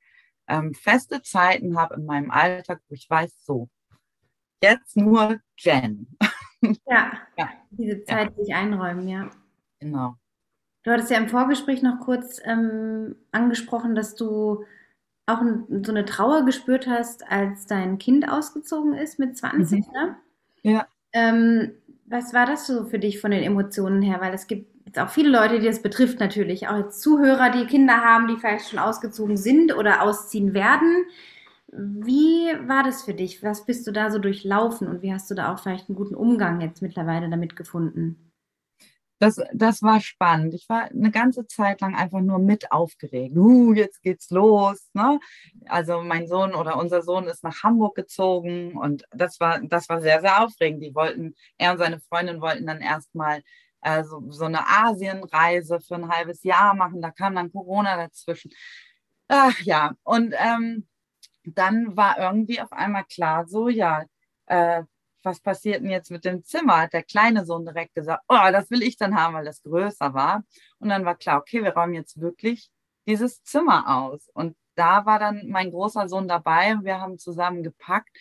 [0.48, 3.70] ähm, feste Zeiten habe in meinem Alltag, wo ich weiß, so,
[4.64, 6.18] jetzt nur Jen.
[6.88, 7.50] Ja, ja.
[7.70, 8.44] diese Zeit ja.
[8.44, 9.30] sich einräumen, ja.
[9.80, 10.16] Genau.
[10.88, 14.64] Du hattest ja im Vorgespräch noch kurz ähm, angesprochen, dass du
[15.26, 15.42] auch
[15.84, 19.94] so eine Trauer gespürt hast, als dein Kind ausgezogen ist mit 20, mhm.
[19.94, 20.16] ne?
[20.62, 20.88] Ja.
[21.12, 21.74] Ähm,
[22.06, 24.22] was war das so für dich von den Emotionen her?
[24.22, 27.66] Weil es gibt jetzt auch viele Leute, die das betrifft natürlich, auch jetzt Zuhörer, die
[27.66, 31.04] Kinder haben, die vielleicht schon ausgezogen sind oder ausziehen werden.
[31.68, 33.44] Wie war das für dich?
[33.44, 36.16] Was bist du da so durchlaufen und wie hast du da auch vielleicht einen guten
[36.16, 38.27] Umgang jetzt mittlerweile damit gefunden?
[39.20, 40.54] Das, das war spannend.
[40.54, 43.36] Ich war eine ganze Zeit lang einfach nur mit aufgeregt.
[43.36, 44.90] Uh, jetzt geht's los.
[44.94, 45.20] Ne?
[45.68, 50.02] Also mein Sohn oder unser Sohn ist nach Hamburg gezogen und das war, das war
[50.02, 50.84] sehr, sehr aufregend.
[50.84, 53.42] Die wollten, er und seine Freundin wollten dann erstmal
[53.82, 57.02] äh, so, so eine Asienreise für ein halbes Jahr machen.
[57.02, 58.52] Da kam dann Corona dazwischen.
[59.28, 60.88] Ach ja, und ähm,
[61.44, 64.06] dann war irgendwie auf einmal klar, so ja,
[64.48, 64.84] äh,
[65.24, 66.82] was passiert denn jetzt mit dem Zimmer?
[66.82, 70.14] Hat der kleine Sohn direkt gesagt, oh, das will ich dann haben, weil das größer
[70.14, 70.44] war.
[70.80, 72.70] Und dann war klar, okay, wir räumen jetzt wirklich
[73.08, 74.30] dieses Zimmer aus.
[74.34, 78.16] Und da war dann mein großer Sohn dabei und wir haben zusammen gepackt.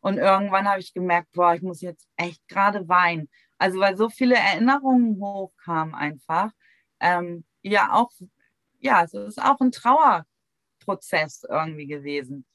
[0.00, 3.28] Und irgendwann habe ich gemerkt, boah, ich muss jetzt echt gerade weinen.
[3.58, 6.52] Also weil so viele Erinnerungen hochkamen einfach.
[7.00, 8.10] Ähm, ja, auch,
[8.80, 12.46] ja, es ist auch ein Trauerprozess irgendwie gewesen.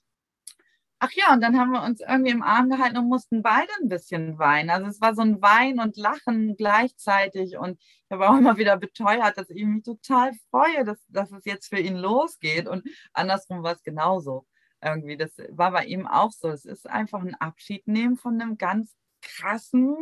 [1.05, 3.89] Ach ja, und dann haben wir uns irgendwie im Arm gehalten und mussten beide ein
[3.89, 4.69] bisschen weinen.
[4.69, 7.57] Also es war so ein Wein und Lachen gleichzeitig.
[7.57, 11.43] Und ich habe auch immer wieder beteuert, dass ich mich total freue, dass, dass es
[11.43, 12.69] jetzt für ihn losgeht.
[12.69, 14.45] Und andersrum war es genauso.
[14.81, 16.47] Irgendwie, das war bei ihm auch so.
[16.47, 19.97] Es ist einfach ein Abschied nehmen von einem ganz krassen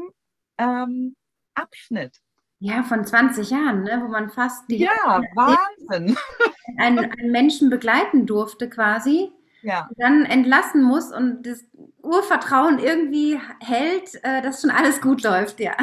[0.59, 1.15] ähm,
[1.55, 2.21] Abschnitt.
[2.59, 6.15] Ja, von 20 Jahren, ne, wo man fast die Ja, Wahnsinn.
[6.77, 9.31] einen, einen Menschen begleiten durfte quasi,
[9.61, 11.63] Ja, dann entlassen muss und das
[12.01, 15.75] Urvertrauen irgendwie hält, äh, dass schon alles gut läuft, ja.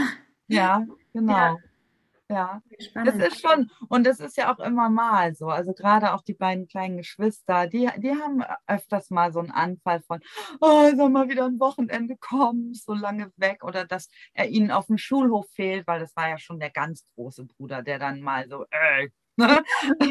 [0.48, 1.58] ja, genau.
[2.30, 2.60] Ja.
[2.76, 3.22] Das Spannend.
[3.22, 5.46] ist schon, und das ist ja auch immer mal so.
[5.46, 10.02] Also gerade auch die beiden kleinen Geschwister, die, die haben öfters mal so einen Anfall
[10.02, 10.20] von,
[10.60, 13.64] oh, soll mal wieder ein Wochenende kommen, so lange weg.
[13.64, 17.06] Oder dass er ihnen auf dem Schulhof fehlt, weil das war ja schon der ganz
[17.14, 19.08] große Bruder, der dann mal so, äh,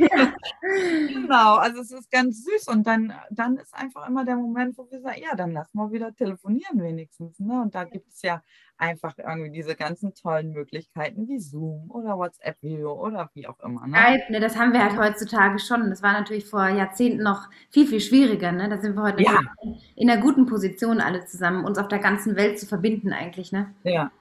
[0.07, 0.33] ne?
[0.61, 4.89] Genau, also es ist ganz süß und dann, dann ist einfach immer der Moment, wo
[4.89, 7.39] wir sagen, ja, dann lassen wir wieder telefonieren wenigstens.
[7.39, 7.61] Ne?
[7.61, 8.41] Und da gibt es ja
[8.77, 13.87] einfach irgendwie diese ganzen tollen Möglichkeiten wie Zoom oder WhatsApp-Video oder wie auch immer.
[13.87, 13.97] Ne?
[13.97, 15.89] Skype, ne, das haben wir halt heutzutage schon.
[15.89, 18.51] Das war natürlich vor Jahrzehnten noch viel, viel schwieriger.
[18.51, 18.69] Ne?
[18.69, 19.39] Da sind wir heute Ja.
[19.95, 23.51] in einer guten Position, alle zusammen, uns auf der ganzen Welt zu verbinden eigentlich.
[23.51, 23.73] Ne?
[23.83, 24.11] Ja.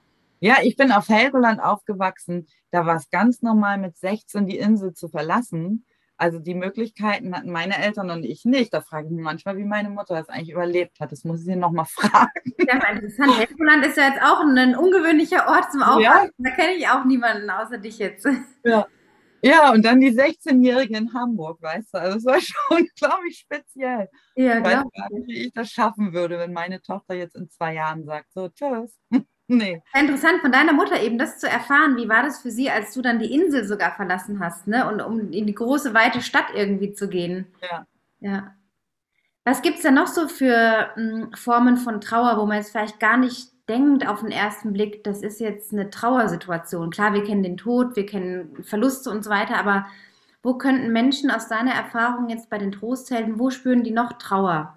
[0.41, 2.47] Ja, ich bin auf Helgoland aufgewachsen.
[2.71, 5.87] Da war es ganz normal, mit 16 die Insel zu verlassen.
[6.19, 8.73] Also die Möglichkeiten hatten meine Eltern und ich nicht.
[8.73, 11.13] Da frage ich mich manchmal, wie meine Mutter das eigentlich überlebt hat.
[11.13, 12.53] Das muss ich sie nochmal fragen.
[12.67, 13.39] Ja, interessant.
[13.39, 16.33] Helgoland ist ja jetzt auch ein ungewöhnlicher Ort zum Aufwachsen.
[16.39, 18.27] Da kenne ich auch niemanden außer dich jetzt.
[18.65, 18.87] Ja.
[19.43, 21.99] Ja, und dann die 16-Jährige in Hamburg, weißt du.
[21.99, 24.09] Also es war schon, glaube ich, speziell.
[24.35, 27.49] Ja, Ich weiß gar nicht, wie ich das schaffen würde, wenn meine Tochter jetzt in
[27.51, 28.99] zwei Jahren sagt, so, tschüss.
[29.49, 29.81] Nee.
[29.95, 31.97] Interessant von deiner Mutter eben das zu erfahren.
[31.97, 34.89] Wie war das für sie, als du dann die Insel sogar verlassen hast, ne?
[34.89, 37.47] Und um in die große, weite Stadt irgendwie zu gehen?
[37.63, 37.87] Ja.
[38.21, 38.55] Ja.
[39.45, 43.01] Was gibt es da noch so für mh, Formen von Trauer, wo man jetzt vielleicht
[43.01, 46.91] gar nicht denkt auf den ersten Blick, das ist jetzt eine Trauersituation?
[46.91, 49.87] Klar, wir kennen den Tod, wir kennen Verluste und so weiter, aber
[50.43, 54.77] wo könnten Menschen aus deiner Erfahrung jetzt bei den Trosthelden, wo spüren die noch Trauer?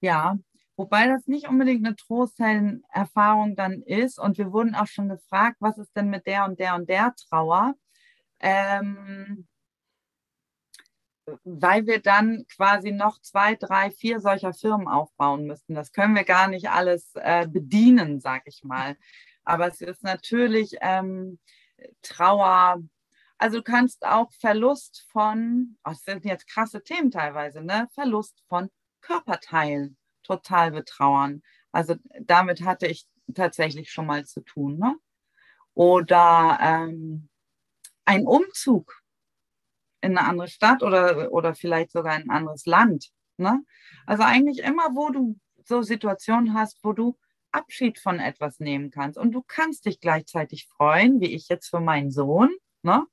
[0.00, 0.38] Ja,
[0.78, 4.18] wobei das nicht unbedingt eine Trosthelden-Erfahrung dann ist.
[4.18, 7.14] Und wir wurden auch schon gefragt, was ist denn mit der und der und der
[7.28, 7.74] Trauer?
[8.40, 9.48] Ähm,
[11.44, 15.74] weil wir dann quasi noch zwei, drei, vier solcher Firmen aufbauen müssten.
[15.74, 18.96] Das können wir gar nicht alles äh, bedienen, sag ich mal.
[19.44, 21.40] Aber es ist natürlich ähm,
[22.02, 22.82] Trauer.
[23.36, 27.88] Also du kannst auch Verlust von, oh, das sind jetzt krasse Themen teilweise, ne?
[27.94, 28.70] Verlust von
[29.00, 29.96] Körperteilen
[30.28, 31.42] total betrauern.
[31.72, 34.78] Also damit hatte ich tatsächlich schon mal zu tun.
[34.78, 34.96] Ne?
[35.74, 37.28] Oder ähm,
[38.04, 39.02] ein Umzug
[40.00, 43.10] in eine andere Stadt oder, oder vielleicht sogar in ein anderes Land.
[43.36, 43.62] Ne?
[44.06, 47.18] Also eigentlich immer, wo du so Situationen hast, wo du
[47.50, 49.18] Abschied von etwas nehmen kannst.
[49.18, 52.50] Und du kannst dich gleichzeitig freuen, wie ich jetzt für meinen Sohn.
[52.82, 53.04] Ne?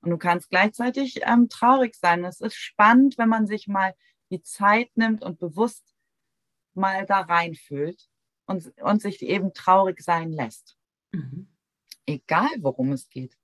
[0.00, 2.24] Und du kannst gleichzeitig ähm, traurig sein.
[2.24, 3.94] Es ist spannend, wenn man sich mal
[4.30, 5.95] die Zeit nimmt und bewusst
[6.76, 8.08] mal da reinfühlt
[8.46, 10.76] und, und sich eben traurig sein lässt.
[11.12, 11.48] Mhm.
[12.06, 13.36] Egal, worum es geht.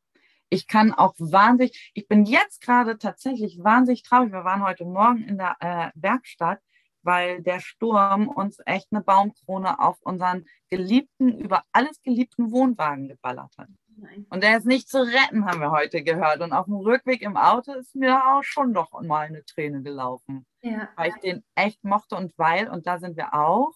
[0.48, 4.32] Ich kann auch wahnsinnig, ich bin jetzt gerade tatsächlich wahnsinnig traurig.
[4.32, 6.60] Wir waren heute Morgen in der äh, Werkstatt,
[7.02, 13.54] weil der Sturm uns echt eine Baumkrone auf unseren geliebten, über alles geliebten Wohnwagen geballert
[13.58, 13.68] hat.
[14.02, 14.26] Nein.
[14.30, 16.40] Und der ist nicht zu retten, haben wir heute gehört.
[16.40, 20.44] Und auf dem Rückweg im Auto ist mir auch schon doch mal eine Träne gelaufen
[20.62, 20.88] Ja.
[20.96, 23.70] weil ich den echt mochte und weil, und da sind wir auch,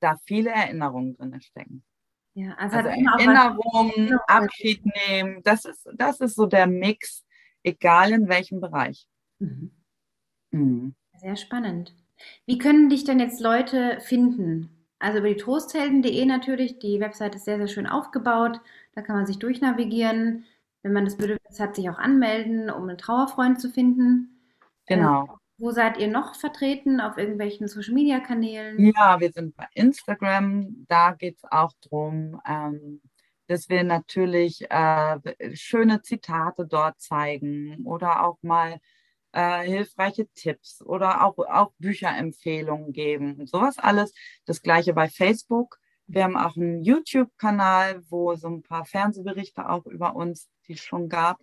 [0.00, 1.84] da viele Erinnerungen drin stecken.
[2.32, 7.26] Ja, also, Also Erinnerungen, Abschied nehmen, das ist, das ist so der Mix,
[7.62, 9.06] egal in welchem Bereich.
[9.38, 9.72] Mhm.
[10.50, 10.94] Mhm.
[11.16, 11.94] Sehr spannend.
[12.46, 14.77] Wie können dich denn jetzt Leute finden?
[14.98, 16.78] Also über die Trosthelden.de natürlich.
[16.78, 18.60] Die Website ist sehr, sehr schön aufgebaut.
[18.94, 20.44] Da kann man sich durchnavigieren.
[20.82, 24.40] Wenn man das Bedürfnis hat, sich auch anmelden, um einen Trauerfreund zu finden.
[24.86, 25.38] Genau.
[25.58, 27.00] Wo seid ihr noch vertreten?
[27.00, 28.78] Auf irgendwelchen Social Media Kanälen?
[28.78, 30.86] Ja, wir sind bei Instagram.
[30.88, 33.00] Da geht es auch darum, ähm,
[33.48, 35.18] dass wir natürlich äh,
[35.54, 38.78] schöne Zitate dort zeigen oder auch mal
[39.38, 43.46] äh, hilfreiche Tipps oder auch, auch Bücherempfehlungen geben.
[43.46, 44.12] Sowas alles.
[44.46, 45.78] Das gleiche bei Facebook.
[46.08, 50.80] Wir haben auch einen YouTube-Kanal, wo so ein paar Fernsehberichte auch über uns, die es
[50.80, 51.38] schon gab,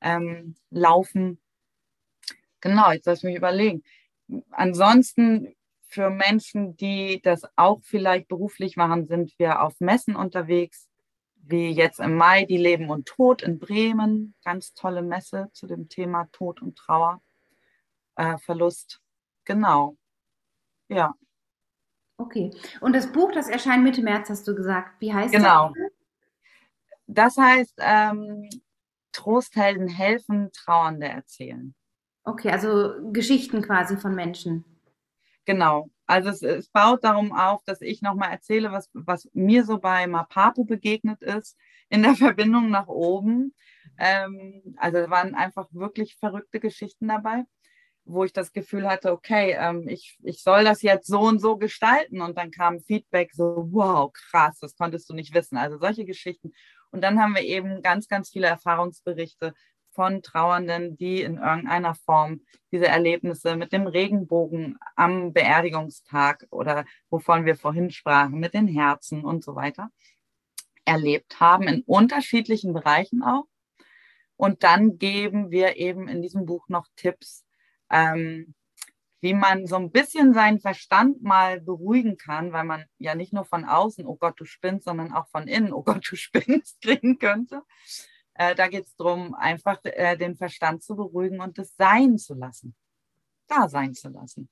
[0.00, 1.40] ähm, laufen.
[2.60, 3.82] Genau, jetzt lass mich überlegen.
[4.50, 5.52] Ansonsten
[5.88, 10.88] für Menschen, die das auch vielleicht beruflich machen, sind wir auf Messen unterwegs,
[11.48, 14.34] wie jetzt im Mai die Leben und Tod in Bremen.
[14.44, 17.22] Ganz tolle Messe zu dem Thema Tod und Trauer,
[18.16, 19.00] äh, Verlust.
[19.44, 19.96] Genau.
[20.88, 21.14] Ja,
[22.18, 22.50] Okay.
[22.80, 25.00] Und das Buch, das erscheint Mitte März, hast du gesagt.
[25.00, 25.72] Wie heißt genau.
[25.74, 25.92] das?
[27.08, 28.48] Das heißt, ähm,
[29.12, 31.74] Trosthelden helfen, Trauernde erzählen.
[32.24, 34.64] Okay, also Geschichten quasi von Menschen.
[35.44, 35.90] Genau.
[36.06, 40.06] Also es, es baut darum auf, dass ich nochmal erzähle, was, was mir so bei
[40.06, 41.56] Mapapu begegnet ist,
[41.88, 43.54] in der Verbindung nach oben.
[43.98, 47.44] Ähm, also waren einfach wirklich verrückte Geschichten dabei,
[48.04, 51.56] wo ich das Gefühl hatte, okay, ähm, ich, ich soll das jetzt so und so
[51.56, 52.20] gestalten.
[52.20, 55.56] Und dann kam Feedback so, wow, krass, das konntest du nicht wissen.
[55.56, 56.52] Also solche Geschichten.
[56.92, 59.54] Und dann haben wir eben ganz, ganz viele Erfahrungsberichte
[59.96, 67.44] von Trauernden, die in irgendeiner Form diese Erlebnisse mit dem Regenbogen am Beerdigungstag oder wovon
[67.44, 69.90] wir vorhin sprachen, mit den Herzen und so weiter
[70.84, 73.46] erlebt haben, in unterschiedlichen Bereichen auch.
[74.36, 77.44] Und dann geben wir eben in diesem Buch noch Tipps,
[77.90, 78.54] ähm,
[79.20, 83.44] wie man so ein bisschen seinen Verstand mal beruhigen kann, weil man ja nicht nur
[83.44, 87.18] von außen, oh Gott, du spinnst, sondern auch von innen, oh Gott, du spinnst, kriegen
[87.18, 87.62] könnte.
[88.38, 92.34] Äh, da geht es darum, einfach äh, den Verstand zu beruhigen und es sein zu
[92.34, 92.74] lassen,
[93.46, 94.48] da sein zu lassen.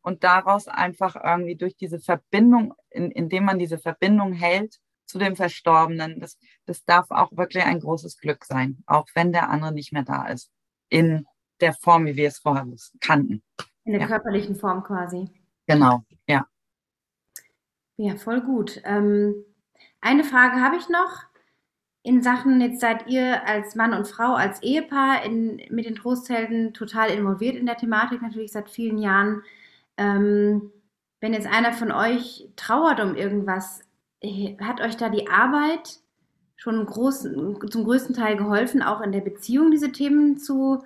[0.00, 5.36] Und daraus einfach irgendwie durch diese Verbindung, in, indem man diese Verbindung hält zu dem
[5.36, 9.92] Verstorbenen, das, das darf auch wirklich ein großes Glück sein, auch wenn der andere nicht
[9.92, 10.50] mehr da ist,
[10.88, 11.26] in
[11.60, 12.66] der Form, wie wir es vorher
[13.00, 13.42] kannten.
[13.84, 14.06] In der ja.
[14.06, 15.28] körperlichen Form quasi.
[15.66, 16.46] Genau, ja.
[17.96, 18.80] Ja, voll gut.
[18.84, 19.34] Ähm,
[20.00, 21.29] eine Frage habe ich noch
[22.02, 26.72] in Sachen, jetzt seid ihr als Mann und Frau, als Ehepaar in, mit den Trosthelden
[26.72, 29.42] total involviert in der Thematik, natürlich seit vielen Jahren.
[29.98, 30.72] Ähm,
[31.20, 33.82] wenn jetzt einer von euch trauert um irgendwas,
[34.60, 36.00] hat euch da die Arbeit
[36.56, 40.82] schon großen, zum größten Teil geholfen, auch in der Beziehung diese Themen zu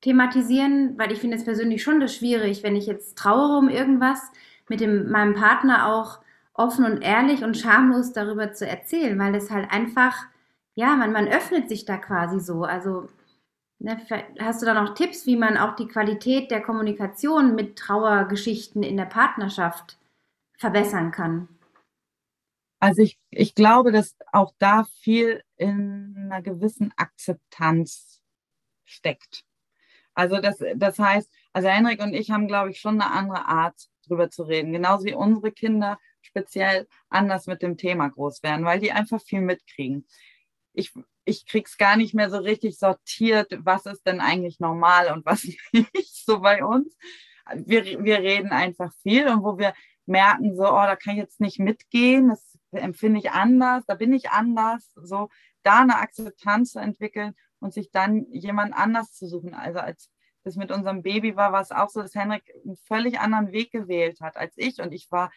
[0.00, 0.96] thematisieren?
[0.96, 4.30] Weil ich finde es persönlich schon das schwierig, wenn ich jetzt trauere um irgendwas,
[4.68, 6.20] mit dem, meinem Partner auch
[6.54, 10.26] offen und ehrlich und schamlos darüber zu erzählen, weil es halt einfach
[10.76, 12.62] ja, man, man öffnet sich da quasi so.
[12.62, 13.08] Also
[13.78, 13.98] ne,
[14.38, 18.96] hast du da noch Tipps, wie man auch die Qualität der Kommunikation mit Trauergeschichten in
[18.96, 19.98] der Partnerschaft
[20.58, 21.48] verbessern kann?
[22.78, 28.20] Also ich, ich glaube, dass auch da viel in einer gewissen Akzeptanz
[28.84, 29.44] steckt.
[30.14, 33.88] Also das, das heißt, also Henrik und ich haben, glaube ich, schon eine andere Art,
[34.06, 34.72] drüber zu reden.
[34.72, 39.40] Genauso wie unsere Kinder speziell anders mit dem Thema groß werden, weil die einfach viel
[39.40, 40.06] mitkriegen
[40.76, 40.92] ich,
[41.24, 45.44] ich krieg's gar nicht mehr so richtig sortiert, was ist denn eigentlich normal und was
[45.72, 46.96] nicht so bei uns.
[47.54, 49.72] Wir, wir reden einfach viel und wo wir
[50.04, 54.12] merken, so, oh, da kann ich jetzt nicht mitgehen, das empfinde ich anders, da bin
[54.12, 55.28] ich anders, so
[55.62, 59.54] da eine Akzeptanz zu entwickeln und sich dann jemand anders zu suchen.
[59.54, 60.10] Also als
[60.44, 63.72] das mit unserem Baby war, war es auch so, dass Henrik einen völlig anderen Weg
[63.72, 65.32] gewählt hat als ich und ich war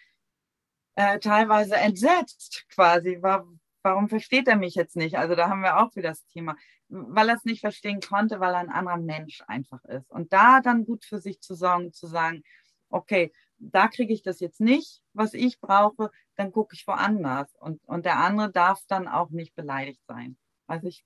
[0.95, 3.47] äh, teilweise entsetzt quasi, war,
[3.81, 5.17] warum versteht er mich jetzt nicht?
[5.17, 6.55] Also da haben wir auch wieder das Thema,
[6.89, 10.09] weil er es nicht verstehen konnte, weil er ein anderer Mensch einfach ist.
[10.09, 12.43] Und da dann gut für sich zu sorgen, zu sagen,
[12.89, 17.53] okay, da kriege ich das jetzt nicht, was ich brauche, dann gucke ich woanders.
[17.55, 20.37] Und, und der andere darf dann auch nicht beleidigt sein.
[20.67, 21.03] Also ich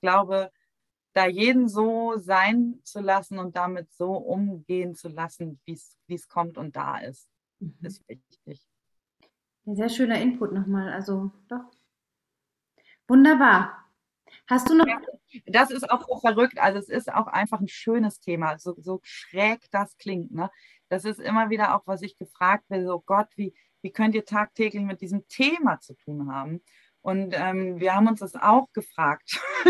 [0.00, 0.50] glaube,
[1.12, 5.74] da jeden so sein zu lassen und damit so umgehen zu lassen, wie
[6.08, 7.76] es kommt und da ist, mhm.
[7.82, 8.66] ist wichtig.
[9.66, 10.90] sehr schöner Input nochmal.
[10.92, 11.70] Also doch,
[13.12, 13.84] Wunderbar.
[14.48, 14.86] Hast du noch.
[15.44, 16.58] Das ist auch so verrückt.
[16.58, 20.32] Also, es ist auch einfach ein schönes Thema, so, so schräg das klingt.
[20.32, 20.50] Ne?
[20.88, 23.52] Das ist immer wieder auch, was ich gefragt werde: so Gott, wie,
[23.82, 26.62] wie könnt ihr tagtäglich mit diesem Thema zu tun haben?
[27.02, 29.40] Und ähm, wir haben uns das auch gefragt.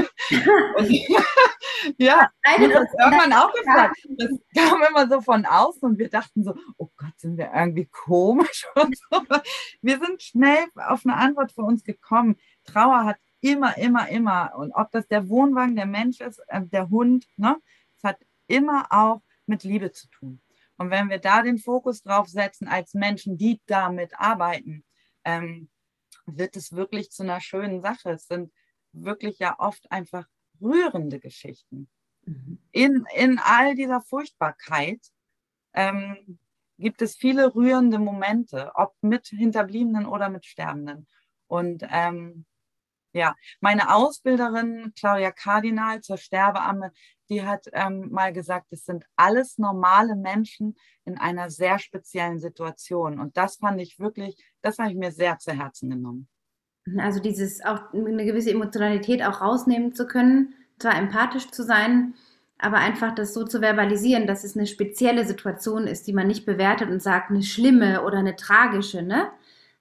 [0.77, 0.91] und,
[1.99, 3.97] ja, wir haben uns irgendwann auch gefragt.
[4.19, 7.87] Das kam immer so von außen und wir dachten so, oh Gott, sind wir irgendwie
[7.87, 9.23] komisch und so.
[9.81, 12.37] Wir sind schnell auf eine Antwort für uns gekommen.
[12.65, 14.55] Trauer hat immer, immer, immer.
[14.57, 17.57] Und ob das der Wohnwagen, der Mensch ist, äh, der Hund, ne?
[17.99, 20.41] Es hat immer auch mit Liebe zu tun.
[20.79, 24.85] Und wenn wir da den Fokus drauf setzen als Menschen, die damit arbeiten,
[25.25, 25.69] ähm,
[26.27, 28.11] wird es wirklich zu einer schönen Sache.
[28.11, 28.53] Es sind
[28.93, 30.27] wirklich ja oft einfach
[30.61, 31.89] rührende Geschichten.
[32.25, 32.59] Mhm.
[32.71, 35.01] In, in all dieser Furchtbarkeit
[35.73, 36.39] ähm,
[36.79, 41.07] gibt es viele rührende Momente, ob mit Hinterbliebenen oder mit Sterbenden.
[41.49, 42.45] Und ähm,
[43.13, 46.93] ja, meine Ausbilderin Claudia Kardinal zur Sterbeamme,
[47.29, 53.19] die hat ähm, mal gesagt, es sind alles normale Menschen in einer sehr speziellen Situation.
[53.19, 56.29] Und das fand ich wirklich, das habe ich mir sehr zu Herzen genommen.
[56.99, 62.15] Also dieses auch eine gewisse Emotionalität auch rausnehmen zu können, zwar empathisch zu sein,
[62.59, 66.45] aber einfach das so zu verbalisieren, dass es eine spezielle Situation ist, die man nicht
[66.47, 69.29] bewertet und sagt, eine schlimme oder eine tragische, ne?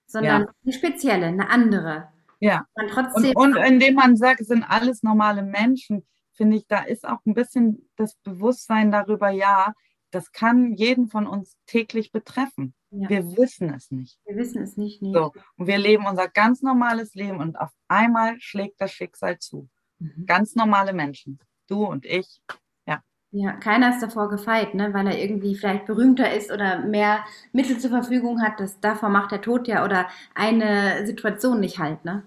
[0.05, 0.47] Sondern ja.
[0.63, 2.09] eine spezielle, eine andere.
[2.41, 2.65] Ja.
[2.73, 7.23] Und, und indem man sagt, es sind alles normale Menschen, finde ich, da ist auch
[7.25, 9.73] ein bisschen das Bewusstsein darüber, ja,
[10.09, 12.73] das kann jeden von uns täglich betreffen.
[12.89, 13.09] Ja.
[13.09, 14.19] Wir wissen es nicht.
[14.25, 15.01] Wir wissen es nicht.
[15.01, 15.13] Nee.
[15.13, 15.31] So.
[15.55, 19.69] Und wir leben unser ganz normales Leben und auf einmal schlägt das Schicksal zu.
[19.99, 20.25] Mhm.
[20.25, 21.39] Ganz normale Menschen.
[21.67, 22.41] Du und ich.
[22.85, 23.01] Ja.
[23.31, 24.93] Ja, keiner ist davor gefeit, ne?
[24.93, 27.23] weil er irgendwie vielleicht berühmter ist oder mehr
[27.53, 28.59] Mittel zur Verfügung hat.
[28.59, 32.03] Das, davor macht der Tod ja oder eine Situation nicht halt.
[32.03, 32.23] Ne?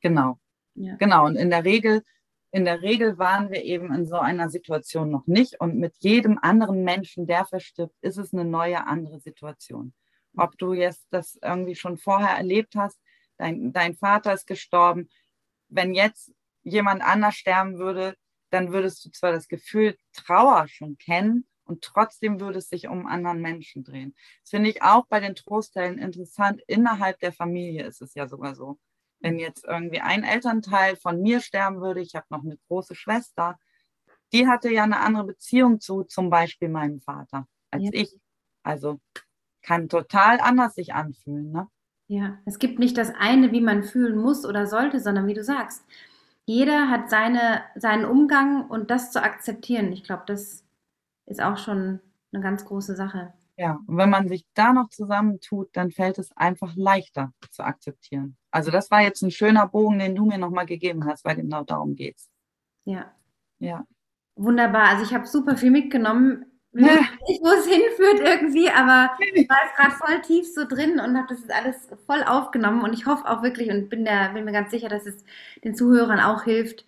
[0.00, 0.38] Genau.
[0.74, 0.96] Ja.
[0.96, 1.26] Genau.
[1.26, 2.02] Und in der Regel
[2.52, 5.60] in der Regel waren wir eben in so einer Situation noch nicht.
[5.60, 9.94] Und mit jedem anderen Menschen, der verstirbt, ist es eine neue, andere Situation.
[10.36, 13.00] Ob du jetzt das irgendwie schon vorher erlebt hast,
[13.36, 15.08] dein, dein Vater ist gestorben.
[15.68, 16.32] Wenn jetzt
[16.62, 18.16] jemand anders sterben würde,
[18.50, 23.06] dann würdest du zwar das Gefühl Trauer schon kennen und trotzdem würde es sich um
[23.06, 24.14] anderen Menschen drehen.
[24.42, 26.60] Das finde ich auch bei den Trostteilen interessant.
[26.66, 28.78] Innerhalb der Familie ist es ja sogar so.
[29.20, 33.58] Wenn jetzt irgendwie ein Elternteil von mir sterben würde, ich habe noch eine große Schwester,
[34.32, 37.90] die hatte ja eine andere Beziehung zu zum Beispiel meinem Vater als ja.
[37.92, 38.18] ich.
[38.62, 39.00] Also
[39.62, 41.50] kann total anders sich anfühlen.
[41.52, 41.68] Ne?
[42.08, 45.44] Ja, es gibt nicht das eine, wie man fühlen muss oder sollte, sondern wie du
[45.44, 45.84] sagst,
[46.44, 49.92] jeder hat seine, seinen Umgang und das zu akzeptieren.
[49.92, 50.64] Ich glaube, das
[51.26, 52.00] ist auch schon
[52.32, 53.32] eine ganz große Sache.
[53.60, 58.38] Ja, und wenn man sich da noch zusammentut, dann fällt es einfach leichter zu akzeptieren.
[58.50, 61.62] Also das war jetzt ein schöner Bogen, den du mir nochmal gegeben hast, weil genau
[61.62, 62.30] darum geht es.
[62.86, 63.12] Ja.
[63.58, 63.84] Ja.
[64.34, 64.88] Wunderbar.
[64.88, 66.46] Also ich habe super viel mitgenommen.
[66.72, 70.98] Ich weiß nicht, wo es hinführt irgendwie, aber ich war gerade voll tief so drin
[70.98, 74.46] und habe das alles voll aufgenommen und ich hoffe auch wirklich und bin, der, bin
[74.46, 75.22] mir ganz sicher, dass es
[75.64, 76.86] den Zuhörern auch hilft,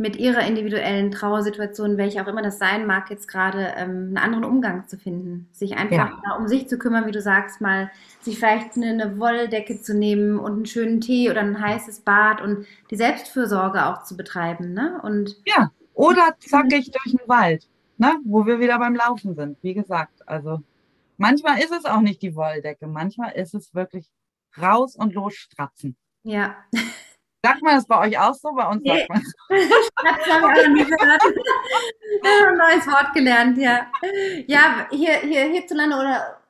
[0.00, 4.44] mit ihrer individuellen Trauersituation, welche auch immer das sein mag, jetzt gerade ähm, einen anderen
[4.44, 5.46] Umgang zu finden.
[5.52, 6.36] Sich einfach ja.
[6.38, 7.90] um sich zu kümmern, wie du sagst, mal
[8.22, 12.40] sich vielleicht eine, eine, Wolldecke zu nehmen und einen schönen Tee oder ein heißes Bad
[12.40, 14.72] und die Selbstfürsorge auch zu betreiben.
[14.72, 14.98] Ne?
[15.02, 18.18] Und ja, oder zackig durch den Wald, ne?
[18.24, 20.26] wo wir wieder beim Laufen sind, wie gesagt.
[20.26, 20.62] Also
[21.18, 24.06] manchmal ist es auch nicht die Wolldecke, manchmal ist es wirklich
[24.58, 25.94] raus und losstratzen.
[26.22, 26.56] Ja.
[27.42, 28.52] Sagt man das bei euch auch so?
[28.52, 28.98] Bei uns nee.
[28.98, 29.90] sagt man es.
[29.96, 31.22] das habe ich auch nie gehört.
[31.22, 33.86] ein neues Wort gelernt, ja.
[34.46, 36.40] Ja, hier, hier hierzulande oder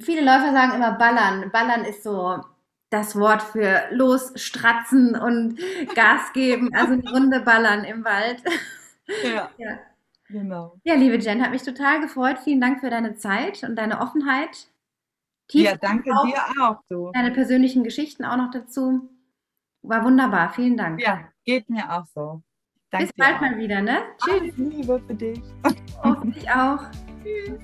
[0.00, 1.50] viele Läufer sagen immer ballern.
[1.50, 2.40] Ballern ist so
[2.90, 5.58] das Wort für losstratzen und
[5.94, 8.42] Gas geben, also eine Runde ballern im Wald.
[9.24, 9.50] Ja.
[9.58, 9.78] ja.
[10.28, 10.78] Genau.
[10.84, 12.38] Ja, liebe Jen, hat mich total gefreut.
[12.42, 14.68] Vielen Dank für deine Zeit und deine Offenheit.
[15.48, 16.76] Tief ja, danke auch, dir auch.
[16.88, 17.10] Du.
[17.12, 19.10] Deine persönlichen Geschichten auch noch dazu.
[19.82, 21.00] War wunderbar, vielen Dank.
[21.00, 22.42] Ja, geht mir auch so.
[22.90, 24.02] Danke Bis bald mal wieder, ne?
[24.18, 24.40] Tschüss.
[24.40, 25.40] Alles Liebe für dich.
[26.02, 26.90] Hoffentlich auch.
[27.22, 27.60] Tschüss.